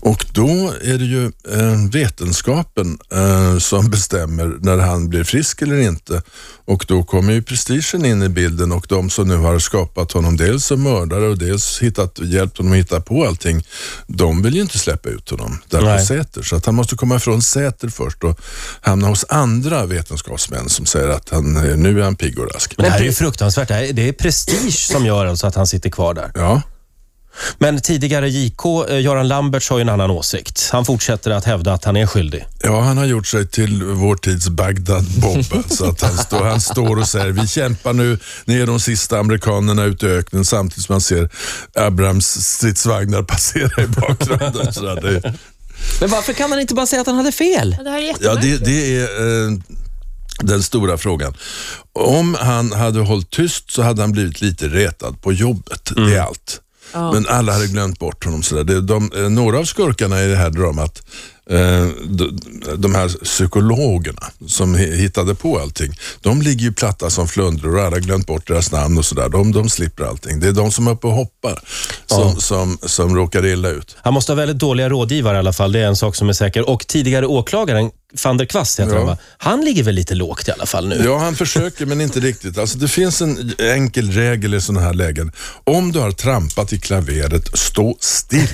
Och 0.00 0.26
då 0.32 0.72
är 0.82 0.98
det 0.98 1.04
ju 1.04 1.24
eh, 1.24 1.90
vetenskapen 1.92 2.98
eh, 3.12 3.58
som 3.58 3.90
bestämmer 3.90 4.56
när 4.60 4.78
han 4.78 5.08
blir 5.08 5.24
frisk 5.24 5.62
eller 5.62 5.80
inte. 5.80 6.22
Och 6.64 6.84
då 6.88 7.02
kommer 7.02 7.32
ju 7.32 7.42
prestigen 7.42 8.04
in 8.04 8.22
i 8.22 8.28
bilden 8.28 8.72
och 8.72 8.86
de 8.88 9.10
som 9.10 9.28
nu 9.28 9.36
har 9.36 9.58
skapat 9.58 10.12
honom, 10.12 10.36
dels 10.36 10.66
som 10.66 10.82
mördare 10.82 11.26
och 11.28 11.38
dels 11.38 11.82
hittat, 11.82 12.18
hjälpt 12.22 12.58
honom 12.58 12.72
att 12.72 12.78
hitta 12.78 13.00
på 13.00 13.26
allting, 13.26 13.64
de 14.06 14.42
vill 14.42 14.54
ju 14.54 14.60
inte 14.62 14.78
släppa 14.78 15.08
ut 15.08 15.30
honom 15.30 15.58
där 15.68 15.98
på 15.98 16.04
Säter. 16.04 16.42
Så 16.42 16.56
att 16.56 16.66
han 16.66 16.74
måste 16.74 16.96
komma 16.96 17.16
ifrån 17.16 17.42
Säter 17.42 17.88
först 17.88 18.24
och 18.24 18.40
hamna 18.80 19.08
hos 19.08 19.24
andra 19.28 19.86
vetenskapsmän 19.86 20.68
som 20.68 20.86
säger 20.86 21.08
att 21.08 21.28
han, 21.28 21.52
nu 21.82 22.00
är 22.00 22.04
han 22.04 22.16
pigg 22.16 22.38
och 22.38 22.54
rask. 22.54 22.74
Men 22.76 22.84
det 22.84 22.90
här 22.90 23.00
är 23.00 23.04
ju 23.04 23.12
fruktansvärt. 23.12 23.68
Det, 23.68 23.74
här, 23.74 23.92
det 23.92 24.08
är 24.08 24.12
prestige 24.12 24.78
som 24.92 25.06
gör 25.06 25.26
alltså 25.26 25.46
att 25.46 25.54
han 25.54 25.66
sitter 25.66 25.90
kvar 25.90 26.14
där. 26.14 26.30
Ja, 26.34 26.62
Men 27.58 27.80
tidigare 27.80 28.28
JK, 28.28 28.64
eh, 28.88 29.00
Göran 29.00 29.28
Lamberts, 29.28 29.70
har 29.70 29.78
ju 29.78 29.82
en 29.82 29.88
annan 29.88 30.10
åsikt. 30.10 30.68
Han 30.72 30.84
fortsätter 30.84 31.30
att 31.30 31.44
hävda 31.44 31.72
att 31.72 31.84
han 31.84 31.96
är 31.96 32.06
skyldig. 32.06 32.46
ja, 32.62 32.80
han 32.80 32.98
har 32.98 33.04
gjort 33.04 33.26
sig 33.26 33.46
till 33.46 33.82
vår 33.84 34.16
tids 34.16 34.48
Bagdad 34.48 35.04
Bob. 35.04 35.44
så 35.70 35.88
att 35.88 36.00
han, 36.00 36.18
står, 36.18 36.44
han 36.44 36.60
står 36.60 36.98
och 36.98 37.08
säger 37.08 37.32
vi 37.32 37.48
kämpar 37.48 37.92
nu, 37.92 38.18
ni 38.44 38.60
är 38.60 38.66
de 38.66 38.80
sista 38.80 39.18
amerikanerna 39.18 39.84
ute 39.84 40.06
i 40.06 40.10
öknen 40.10 40.44
samtidigt 40.44 40.84
som 40.84 40.92
man 40.92 41.00
ser 41.00 41.28
Abrams 41.74 42.26
stridsvagnar 42.26 43.22
passera 43.22 43.82
i 43.82 43.86
bakgrunden. 43.86 44.72
Så 44.72 44.94
det, 44.94 45.34
Men 46.00 46.10
varför 46.10 46.32
kan 46.32 46.50
han 46.50 46.60
inte 46.60 46.74
bara 46.74 46.86
säga 46.86 47.00
att 47.00 47.06
han 47.06 47.16
hade 47.16 47.32
fel? 47.32 47.74
Ja, 47.78 47.84
Det 47.84 47.90
här 47.90 47.98
är 47.98 48.14
Ja, 48.20 48.34
det, 48.34 48.56
det 48.56 48.96
är 48.96 49.02
eh, 49.46 49.52
den 50.40 50.62
stora 50.62 50.98
frågan. 50.98 51.34
Om 51.92 52.36
han 52.40 52.72
hade 52.72 53.00
hållit 53.00 53.30
tyst 53.30 53.70
så 53.70 53.82
hade 53.82 54.02
han 54.02 54.12
blivit 54.12 54.40
lite 54.40 54.68
retad 54.68 55.22
på 55.22 55.32
jobbet. 55.32 55.92
Det 55.96 56.14
är 56.14 56.20
allt. 56.20 56.60
Men 56.92 57.26
alla 57.28 57.52
hade 57.52 57.66
glömt 57.66 57.98
bort 57.98 58.24
honom. 58.24 58.42
Sådär. 58.42 58.64
Det, 58.64 58.80
de, 58.80 59.12
eh, 59.16 59.28
några 59.28 59.58
av 59.58 59.64
skurkarna 59.64 60.22
i 60.22 60.28
det 60.28 60.36
här 60.36 60.50
dramat, 60.50 61.02
eh, 61.50 61.86
de, 62.04 62.38
de 62.76 62.94
här 62.94 63.24
psykologerna 63.24 64.22
som 64.46 64.74
hittade 64.74 65.34
på 65.34 65.58
allting, 65.58 65.92
de 66.20 66.42
ligger 66.42 66.62
ju 66.62 66.72
platta 66.72 67.10
som 67.10 67.28
flundror 67.28 67.76
och 67.76 67.82
alla 67.82 67.96
har 67.96 68.00
glömt 68.00 68.26
bort 68.26 68.48
deras 68.48 68.72
namn 68.72 68.98
och 68.98 69.04
sådär. 69.04 69.28
De, 69.28 69.52
de 69.52 69.68
slipper 69.68 70.04
allting. 70.04 70.40
Det 70.40 70.48
är 70.48 70.52
de 70.52 70.72
som 70.72 70.86
är 70.86 70.90
uppe 70.90 71.06
och 71.06 71.12
hoppar 71.12 71.62
som, 72.14 72.40
som, 72.40 72.78
som 72.82 73.16
råkar 73.16 73.46
illa 73.46 73.68
ut. 73.68 73.96
Han 74.02 74.14
måste 74.14 74.32
ha 74.32 74.36
väldigt 74.36 74.58
dåliga 74.58 74.88
rådgivare 74.88 75.36
i 75.36 75.38
alla 75.38 75.52
fall. 75.52 75.72
Det 75.72 75.78
är 75.80 75.86
en 75.86 75.96
sak 75.96 76.16
som 76.16 76.28
är 76.28 76.32
säker. 76.32 76.68
Och 76.68 76.86
tidigare 76.86 77.26
åklagaren, 77.26 77.90
van 78.24 78.36
der 78.36 78.44
Kvast 78.44 78.80
heter 78.80 78.92
Ja. 78.92 78.98
han 78.98 79.06
va? 79.06 79.16
Han 79.38 79.60
ligger 79.64 79.82
väl 79.82 79.94
lite 79.94 80.14
lågt 80.14 80.48
i 80.48 80.50
alla 80.50 80.66
fall 80.66 80.88
nu? 80.88 81.02
Ja, 81.04 81.18
han 81.18 81.34
försöker 81.36 81.86
men 81.86 82.00
inte 82.00 82.20
riktigt. 82.20 82.58
Alltså, 82.58 82.78
det 82.78 82.88
finns 82.88 83.20
en 83.22 83.52
enkel 83.58 84.10
regel 84.12 84.54
i 84.54 84.60
sådana 84.60 84.86
här 84.86 84.94
lägen. 84.94 85.32
Om 85.64 85.92
du 85.92 85.98
har 85.98 86.10
trampat 86.12 86.72
i 86.72 86.80
klaveret, 86.80 87.58
stå 87.58 87.96
still. 88.00 88.48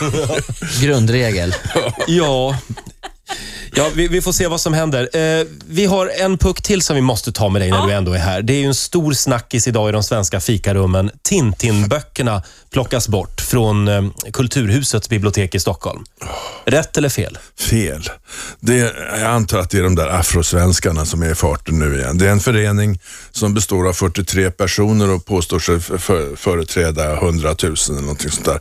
Grundregel. 0.80 1.54
Ja. 1.74 1.94
Ja, 2.06 2.56
vi, 3.94 4.08
vi 4.08 4.20
får 4.20 4.32
se 4.32 4.46
vad 4.46 4.60
som 4.60 4.74
händer. 4.74 5.16
Eh, 5.16 5.46
vi 5.66 5.86
har 5.86 6.10
en 6.18 6.38
puck 6.38 6.62
till 6.62 6.82
som 6.82 6.96
vi 6.96 7.02
måste 7.02 7.32
ta 7.32 7.48
med 7.48 7.62
dig 7.62 7.70
när 7.70 7.86
du 7.86 7.92
ändå 7.92 8.12
är 8.12 8.18
här. 8.18 8.42
Det 8.42 8.52
är 8.52 8.58
ju 8.58 8.66
en 8.66 8.74
stor 8.74 9.12
snackis 9.12 9.68
idag 9.68 9.88
i 9.88 9.92
de 9.92 10.02
svenska 10.02 10.40
fikarummen. 10.40 11.10
Tintin-böckerna 11.22 12.42
plockas 12.72 13.08
bort 13.08 13.40
från 13.40 13.88
eh, 13.88 14.02
Kulturhusets 14.32 15.08
bibliotek 15.08 15.54
i 15.54 15.60
Stockholm. 15.60 16.04
Rätt 16.64 16.96
eller 16.96 17.08
fel? 17.08 17.38
Fel. 17.58 18.08
Det, 18.60 18.76
jag 19.12 19.22
antar 19.22 19.58
att 19.58 19.70
det 19.70 19.78
är 19.78 19.82
de 19.82 19.94
där 19.94 20.08
afrosvenskarna 20.08 21.04
som 21.04 21.22
är 21.22 21.30
i 21.30 21.34
farten 21.34 21.78
nu 21.78 21.98
igen. 21.98 22.18
Det 22.18 22.26
är 22.26 22.32
en 22.32 22.40
förening 22.40 23.00
som 23.30 23.54
består 23.54 23.88
av 23.88 23.92
43 23.92 24.50
personer 24.50 25.10
och 25.10 25.24
påstår 25.24 25.58
sig 25.58 25.80
för, 25.80 25.98
för, 25.98 26.36
företräda 26.36 27.12
100 27.12 27.48
000 27.62 27.76
eller 27.88 28.00
någonting 28.00 28.30
sånt 28.30 28.46
där. 28.46 28.60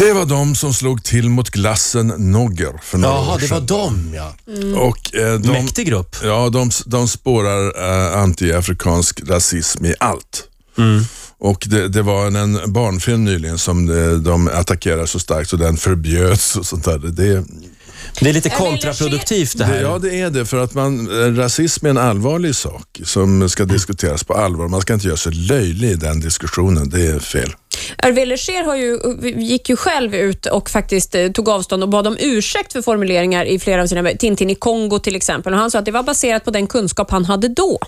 Det 0.00 0.12
var 0.12 0.26
de 0.26 0.54
som 0.54 0.74
slog 0.74 1.04
till 1.04 1.28
mot 1.28 1.50
glassen 1.50 2.06
Nogger 2.06 2.80
för 2.82 2.98
några 2.98 3.14
Jaha, 3.14 3.34
år 3.34 3.38
det 3.38 3.46
var 3.46 3.58
sedan. 3.58 3.66
dem 3.66 4.14
ja. 4.14 4.34
Och, 4.80 5.14
eh, 5.14 5.40
de, 5.40 5.48
Mäktig 5.52 5.86
grupp. 5.86 6.16
Ja, 6.22 6.48
de, 6.48 6.70
de 6.86 7.08
spårar 7.08 7.66
eh, 7.66 8.22
anti-afrikansk 8.22 9.20
rasism 9.28 9.84
i 9.84 9.94
allt. 10.00 10.44
Och 11.38 11.66
det, 11.70 11.88
det 11.88 12.02
var 12.02 12.26
en, 12.26 12.36
en 12.36 12.72
barnfilm 12.72 13.24
nyligen 13.24 13.58
som 13.58 13.90
eh, 13.90 14.12
de 14.12 14.48
attackerar 14.48 15.06
så 15.06 15.18
starkt 15.18 15.50
så 15.50 15.56
den 15.56 15.76
förbjöds 15.76 16.56
och 16.56 16.66
sånt 16.66 16.84
där. 16.84 16.98
Det, 16.98 17.44
Det 18.20 18.28
är 18.28 18.32
lite 18.32 18.50
kontraproduktivt 18.50 19.52
det 19.52 19.58
det, 19.58 19.64
här. 19.64 19.82
ja, 19.82 19.98
det 19.98 20.20
är 20.20 20.30
det. 20.30 20.46
För 20.46 20.64
att 20.64 20.74
man, 20.74 21.22
eh, 21.22 21.34
rasism 21.34 21.86
är 21.86 21.90
en 21.90 21.98
allvarlig 21.98 22.54
sak 22.56 23.00
som 23.04 23.48
ska 23.48 23.64
diskuteras 23.64 24.24
på 24.24 24.34
allvar. 24.34 24.68
Man 24.68 24.80
ska 24.80 24.94
inte 24.94 25.06
göra 25.06 25.16
sig 25.16 25.32
löjlig 25.32 25.90
i 25.90 25.94
den 25.94 26.20
diskussionen. 26.20 26.90
Det 26.90 27.06
är 27.06 27.18
fel. 27.18 27.52
Hervé 27.98 28.24
Leger 28.24 28.64
har 28.64 28.76
ju, 28.76 28.98
gick 29.42 29.68
ju 29.68 29.76
själv 29.76 30.14
ut 30.14 30.46
och 30.46 30.70
faktiskt 30.70 31.14
eh, 31.14 31.28
tog 31.28 31.48
avstånd 31.48 31.82
och 31.82 31.88
bad 31.88 32.06
om 32.06 32.16
ursäkt 32.20 32.72
för 32.72 32.82
formuleringar 32.82 33.44
i 33.44 33.58
flera 33.58 33.82
av 33.82 33.86
sina 33.86 34.02
böcker. 34.02 34.18
Tintin 34.18 34.50
i 34.50 34.54
Kongo 34.54 34.98
till 34.98 35.16
exempel. 35.16 35.52
Och 35.52 35.58
han 35.58 35.70
sa 35.70 35.78
att 35.78 35.84
det 35.84 35.90
var 35.90 36.02
baserat 36.02 36.44
på 36.44 36.50
den 36.50 36.66
kunskap 36.66 37.10
han 37.10 37.24
hade 37.24 37.48
då. 37.48 37.78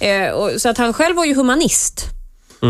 Eh, 0.00 0.30
och, 0.30 0.50
så 0.60 0.68
att 0.68 0.78
han 0.78 0.92
själv 0.92 1.16
var 1.16 1.24
ju 1.24 1.34
humanist. 1.34 2.08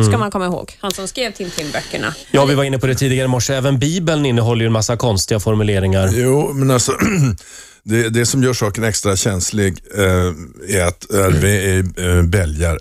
Ska 0.09 0.18
man 0.18 0.30
komma 0.30 0.47
ihåg. 0.47 0.76
Han 0.80 0.92
som 0.92 1.09
skrev 1.09 1.32
Tintin-böckerna. 1.32 2.14
Ja, 2.30 2.44
vi 2.44 2.54
var 2.54 2.64
inne 2.64 2.78
på 2.78 2.87
det 2.87 2.94
tidigare 2.94 3.25
i 3.25 3.28
morse. 3.28 3.54
Även 3.54 3.78
Bibeln 3.78 4.26
innehåller 4.26 4.61
ju 4.61 4.66
en 4.66 4.73
massa 4.73 4.97
konstiga 4.97 5.40
formuleringar. 5.40 6.11
Jo, 6.12 6.52
men 6.52 6.71
alltså 6.71 6.92
det, 7.82 8.09
det 8.09 8.26
som 8.26 8.42
gör 8.42 8.52
saken 8.52 8.85
extra 8.85 9.16
känslig 9.16 9.78
eh, 9.97 10.76
är 10.76 10.87
att 10.87 11.11
RV 11.11 11.44
är 11.44 12.18
eh, 12.18 12.23
belgare. 12.23 12.78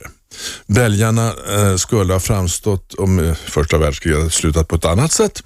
Belgarna 0.67 1.33
eh, 1.49 1.75
skulle 1.75 2.13
ha 2.13 2.19
framstått, 2.19 2.93
om 2.93 3.19
eh, 3.19 3.33
första 3.33 3.77
världskriget 3.77 4.33
slutat 4.33 4.67
på 4.67 4.75
ett 4.75 4.85
annat 4.85 5.11
sätt, 5.11 5.43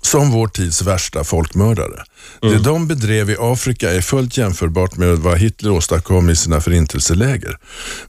som 0.00 0.30
vår 0.30 0.48
tids 0.48 0.82
värsta 0.82 1.24
folkmördare. 1.24 2.04
Det 2.40 2.58
de 2.58 2.86
bedrev 2.86 3.30
i 3.30 3.36
Afrika 3.38 3.92
är 3.92 4.00
fullt 4.00 4.38
jämförbart 4.38 4.96
med 4.96 5.18
vad 5.18 5.38
Hitler 5.38 5.70
åstadkom 5.70 6.30
i 6.30 6.36
sina 6.36 6.60
förintelseläger. 6.60 7.58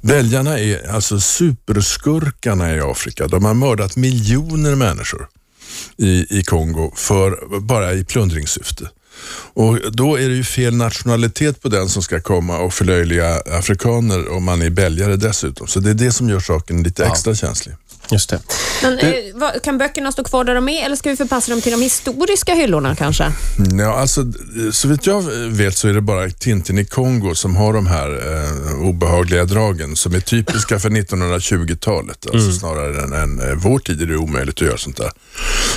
Belgarna 0.01 0.59
är 0.59 0.89
alltså 0.89 1.19
superskurkarna 1.19 2.75
i 2.75 2.79
Afrika. 2.79 3.27
De 3.27 3.45
har 3.45 3.53
mördat 3.53 3.95
miljoner 3.95 4.75
människor 4.75 5.27
i, 5.97 6.39
i 6.39 6.43
Kongo 6.43 6.93
för, 6.95 7.59
bara 7.59 7.93
i 7.93 8.03
plundringssyfte. 8.03 8.89
Och 9.53 9.91
Då 9.91 10.15
är 10.15 10.29
det 10.29 10.35
ju 10.35 10.43
fel 10.43 10.75
nationalitet 10.75 11.61
på 11.61 11.69
den 11.69 11.89
som 11.89 12.03
ska 12.03 12.21
komma 12.21 12.57
och 12.57 12.73
förlöjliga 12.73 13.41
afrikaner 13.45 14.31
om 14.31 14.43
man 14.43 14.61
är 14.61 14.69
belgare 14.69 15.15
dessutom. 15.15 15.67
Så 15.67 15.79
det 15.79 15.89
är 15.89 15.93
det 15.93 16.11
som 16.11 16.29
gör 16.29 16.39
saken 16.39 16.83
lite 16.83 17.05
extra 17.05 17.35
känslig. 17.35 17.75
Just 18.11 18.29
det. 18.29 18.39
Men, 18.83 18.99
eh, 18.99 19.13
vad, 19.33 19.61
kan 19.61 19.77
böckerna 19.77 20.11
stå 20.11 20.23
kvar 20.23 20.43
där 20.43 20.55
de 20.55 20.69
är 20.69 20.85
eller 20.85 20.95
ska 20.95 21.09
vi 21.09 21.15
förpassa 21.15 21.51
dem 21.51 21.61
till 21.61 21.71
de 21.71 21.81
historiska 21.81 22.53
hyllorna 22.53 22.95
kanske? 22.95 23.31
Ja, 23.79 23.99
alltså, 23.99 24.25
så 24.71 24.87
vitt 24.87 25.05
jag 25.07 25.21
vet 25.49 25.77
så 25.77 25.87
är 25.87 25.93
det 25.93 26.01
bara 26.01 26.29
Tintin 26.29 26.77
i 26.77 26.85
Kongo 26.85 27.35
som 27.35 27.55
har 27.55 27.73
de 27.73 27.87
här 27.87 28.09
eh, 28.09 28.81
obehagliga 28.87 29.45
dragen 29.45 29.95
som 29.95 30.15
är 30.15 30.19
typiska 30.19 30.79
för 30.79 30.89
1920-talet. 30.89 32.25
Alltså 32.33 32.51
snarare 32.51 33.03
än, 33.03 33.13
än 33.13 33.49
eh, 33.49 33.55
vår 33.55 33.79
tid 33.79 34.01
är 34.01 34.05
det 34.05 34.17
omöjligt 34.17 34.55
att 34.61 34.67
göra 34.67 34.77
sånt 34.77 34.97
där. 34.97 35.11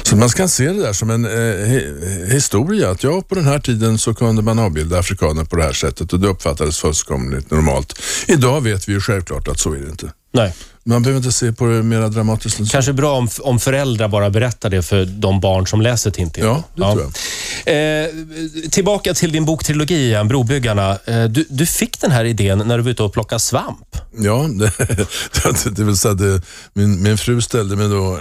Så 0.02 0.16
man 0.16 0.28
ska 0.30 0.48
se 0.48 0.64
det 0.72 0.82
där 0.82 0.92
som 0.92 1.10
en 1.10 1.24
eh, 1.24 1.30
hi- 1.30 2.32
historia. 2.32 2.90
Att 2.90 3.02
ja, 3.02 3.22
på 3.28 3.34
den 3.34 3.44
här 3.44 3.58
tiden 3.58 3.98
så 3.98 4.14
kunde 4.14 4.42
man 4.42 4.58
avbilda 4.58 4.98
afrikaner 4.98 5.44
på 5.44 5.56
det 5.56 5.62
här 5.62 5.72
sättet 5.72 6.12
och 6.12 6.20
det 6.20 6.28
uppfattades 6.28 6.78
fullkomligt 6.78 7.50
normalt. 7.50 7.98
Idag 8.26 8.60
vet 8.60 8.88
vi 8.88 8.92
ju 8.92 9.00
självklart 9.00 9.48
att 9.48 9.58
så 9.60 9.72
är 9.72 9.78
det 9.78 9.90
inte. 9.90 10.12
Nej. 10.32 10.54
Man 10.90 11.02
behöver 11.02 11.16
inte 11.16 11.32
se 11.32 11.52
på 11.52 11.66
det 11.66 11.82
mera 11.82 12.08
dramatiskt. 12.08 12.70
Kanske 12.72 12.92
bra 12.92 13.16
om, 13.16 13.28
om 13.40 13.60
föräldrar 13.60 14.08
bara 14.08 14.30
berättar 14.30 14.70
det 14.70 14.82
för 14.82 15.04
de 15.04 15.40
barn 15.40 15.66
som 15.66 15.80
läser 15.80 16.10
Tintin. 16.10 16.44
Ja, 16.44 16.62
det 16.74 16.82
tror 16.82 17.00
jag. 17.00 17.12
Eh, 17.66 18.10
tillbaka 18.70 19.14
till 19.14 19.32
din 19.32 19.44
boktrilogi 19.44 20.06
igen, 20.06 20.28
Brobyggarna. 20.28 20.98
Eh, 21.04 21.24
du, 21.24 21.46
du 21.48 21.66
fick 21.66 22.00
den 22.00 22.10
här 22.10 22.24
idén 22.24 22.58
när 22.58 22.76
du 22.76 22.82
var 22.82 22.90
ute 22.90 23.02
och 23.02 23.12
plockade 23.12 23.40
svamp. 23.40 23.96
Ja, 24.18 24.48
det, 24.52 24.72
det 25.76 25.84
vill 25.84 25.96
säga 25.96 26.14
det, 26.14 26.42
min, 26.72 27.02
min 27.02 27.18
fru 27.18 27.40
ställde 27.40 27.76
mig 27.76 27.88
då 27.88 28.18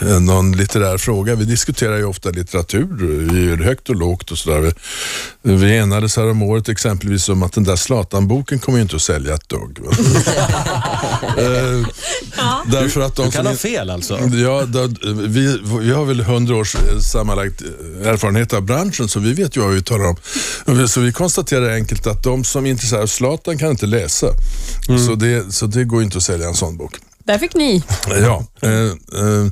eh, 0.00 0.20
någon 0.20 0.56
litterär 0.56 0.98
fråga. 0.98 1.34
Vi 1.34 1.44
diskuterar 1.44 1.96
ju 1.96 2.04
ofta 2.04 2.30
litteratur, 2.30 2.86
vi 3.32 3.44
gör 3.44 3.56
högt 3.56 3.88
och 3.88 3.96
lågt 3.96 4.30
och 4.30 4.38
sådär. 4.38 4.72
Vi, 5.42 5.56
vi 5.56 5.76
enades 5.76 6.16
här 6.16 6.30
om 6.30 6.42
året 6.42 6.68
exempelvis 6.68 7.28
om 7.28 7.42
att 7.42 7.52
den 7.52 7.64
där 7.64 7.76
Zlatan-boken 7.76 8.58
kommer 8.58 8.78
ju 8.78 8.82
inte 8.82 8.96
att 8.96 9.02
sälja 9.02 9.34
ett 9.34 9.48
dugg. 9.48 9.78
Därför 12.66 13.00
att 13.00 13.16
de 13.16 13.26
Du 13.26 13.32
kan 13.32 13.46
ha 13.46 13.54
fel 13.54 13.90
alltså. 13.90 14.18
Ja, 14.18 14.64
då, 14.66 14.88
vi, 15.14 15.60
vi 15.80 15.90
har 15.90 16.04
väl 16.04 16.20
hundra 16.20 16.56
års 16.56 16.74
eh, 16.74 16.98
sammanlagt 16.98 17.62
eh, 17.62 18.08
erfarenhet 18.08 18.52
av 18.52 18.62
branschen 18.62 19.08
så 19.08 19.20
vi 19.20 19.32
vet 19.32 19.56
ju 19.56 19.60
vad 19.60 19.70
vi 19.70 19.82
talar 19.82 20.04
om. 20.04 20.16
Så 20.88 21.00
vi 21.00 21.12
konstaterar 21.12 21.74
enkelt 21.74 22.06
att 22.06 22.22
de 22.22 22.44
som 22.44 22.66
är 22.66 22.70
intresserade 22.70 23.02
av 23.02 23.06
Zlatan 23.06 23.58
kan 23.58 23.70
inte 23.70 23.86
läsa. 23.86 24.26
Så, 25.06 25.14
det, 25.14 25.54
så 25.54 25.66
det 25.66 25.84
går 25.84 26.02
inte 26.02 26.16
att 26.16 26.22
sälja 26.24 26.48
en 26.48 26.54
sån 26.54 26.76
bok. 26.76 26.94
Där 27.28 27.38
fick 27.38 27.54
ni. 27.54 27.82
Ja. 28.06 28.46
Eh, 28.62 28.70
eh, 28.70 29.46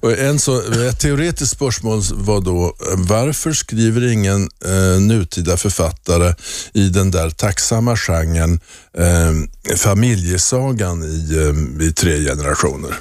och 0.00 0.18
en 0.18 0.38
så, 0.38 0.60
ett 0.60 1.00
teoretiskt 1.00 1.52
spörsmål 1.52 2.02
var 2.14 2.40
då, 2.40 2.64
eh, 2.66 2.96
varför 2.96 3.52
skriver 3.52 4.12
ingen 4.12 4.48
eh, 4.64 5.00
nutida 5.00 5.56
författare 5.56 6.34
i 6.72 6.88
den 6.88 7.10
där 7.10 7.30
tacksamma 7.30 7.96
genren 7.96 8.60
eh, 8.98 9.76
familjesagan 9.76 11.02
i, 11.02 11.36
eh, 11.36 11.86
i 11.86 11.92
tre 11.92 12.24
generationer? 12.24 12.98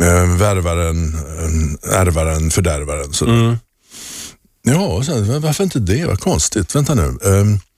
Eh, 0.00 0.36
värvaren, 0.36 1.16
ärvaren, 1.92 2.50
fördärvaren. 2.50 3.12
Sådär. 3.12 3.58
Ja, 4.62 4.86
och 4.86 5.04
sen, 5.04 5.40
varför 5.40 5.64
inte 5.64 5.78
det? 5.78 6.04
Vad 6.06 6.20
konstigt. 6.20 6.74
Vänta 6.74 6.94
nu. 6.94 7.18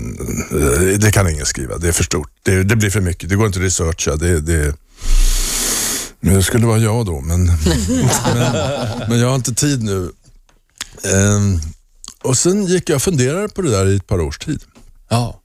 det 0.98 1.10
kan 1.12 1.28
ingen 1.28 1.46
skriva. 1.46 1.78
Det 1.78 1.88
är 1.88 1.92
för 1.92 2.04
stort. 2.04 2.30
Det, 2.42 2.62
det 2.62 2.76
blir 2.76 2.90
för 2.90 3.00
mycket. 3.00 3.28
Det 3.28 3.36
går 3.36 3.46
inte 3.46 3.58
att 3.58 3.64
researcha. 3.64 4.16
Det, 4.16 4.40
det, 4.40 4.74
det 6.20 6.42
skulle 6.42 6.66
vara 6.66 6.78
jag 6.78 7.06
då, 7.06 7.20
men, 7.20 7.46
men, 8.34 8.52
men 9.08 9.18
jag 9.18 9.28
har 9.28 9.34
inte 9.34 9.54
tid 9.54 9.82
nu. 9.82 10.10
Och 12.24 12.36
sen 12.38 12.66
gick 12.66 12.90
jag 12.90 12.96
och 12.96 13.02
funderade 13.02 13.48
på 13.48 13.62
det 13.62 13.70
där 13.70 13.86
i 13.88 13.96
ett 13.96 14.06
par 14.06 14.20
års 14.20 14.38
tid. 14.38 14.60
Ja. 15.10 15.40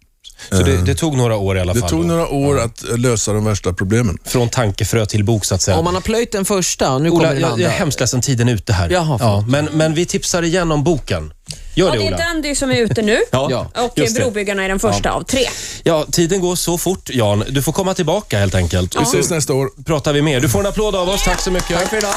Så 0.52 0.64
det, 0.64 0.78
det 0.78 0.96
tog 0.96 1.18
några 1.18 1.36
år 1.36 1.58
i 1.58 1.62
alla 1.62 1.74
Det 1.74 1.80
fall. 1.80 1.90
tog 1.90 2.02
då. 2.02 2.08
några 2.08 2.28
år 2.28 2.60
att 2.60 2.90
eh, 2.90 2.98
lösa 2.98 3.34
de 3.34 3.46
värsta 3.46 3.74
problemen. 3.74 4.18
Från 4.26 4.50
tankefrö 4.50 5.06
till 5.06 5.24
bok 5.24 5.46
så 5.46 5.56
att 5.56 5.62
säga. 5.62 5.78
Om 5.78 5.86
man 5.86 5.94
har 5.94 6.02
plöjt 6.02 6.32
den 6.32 6.46
första, 6.46 6.98
nu 6.98 7.10
Ola, 7.10 7.20
kommer 7.20 7.34
den 7.34 7.42
jag, 7.42 7.52
andra. 7.52 7.64
jag 7.64 7.74
är 7.74 7.78
hemskt 7.78 8.00
ledsen, 8.00 8.22
tiden 8.22 8.50
är 8.50 8.54
ute 8.54 8.74
här. 8.74 8.90
Jaha, 8.90 9.18
förlåt. 9.20 9.48
men, 9.48 9.66
men 9.72 9.94
vi 9.94 10.06
tipsar 10.06 10.44
igen 10.44 10.72
om 10.72 10.84
boken. 10.84 11.34
Gör 11.76 11.88
Ja, 11.88 11.92
det 11.94 11.98
det 12.00 12.06
är 12.06 12.08
Ola. 12.08 12.18
Dandy 12.18 12.56
som 12.56 12.72
är 12.72 12.76
ute 12.82 13.02
nu. 13.02 13.18
Ja. 13.32 13.68
Och 13.76 13.92
det. 13.96 14.14
Brobyggarna 14.16 14.64
är 14.64 14.70
den 14.70 14.80
första 14.80 15.12
av 15.12 15.24
tre. 15.24 15.46
Ja, 15.84 16.06
tiden 16.12 16.42
går 16.42 16.56
så 16.56 16.78
fort 16.78 17.10
Jan. 17.10 17.44
Du 17.50 17.62
får 17.62 17.72
komma 17.72 17.94
tillbaka 17.94 18.40
helt 18.40 18.56
enkelt. 18.56 18.96
Vi 19.00 19.04
ses 19.04 19.30
nästa 19.30 19.54
år. 19.54 19.70
pratar 19.86 20.14
vi 20.14 20.22
mer. 20.22 20.40
Du 20.42 20.50
får 20.50 20.60
en 20.60 20.66
applåd 20.66 20.96
av 20.96 21.10
oss. 21.10 21.24
Tack 21.24 21.42
så 21.42 21.52
mycket. 21.52 21.78
Tack 21.80 21.90
för 21.90 21.98
idag. 21.98 22.14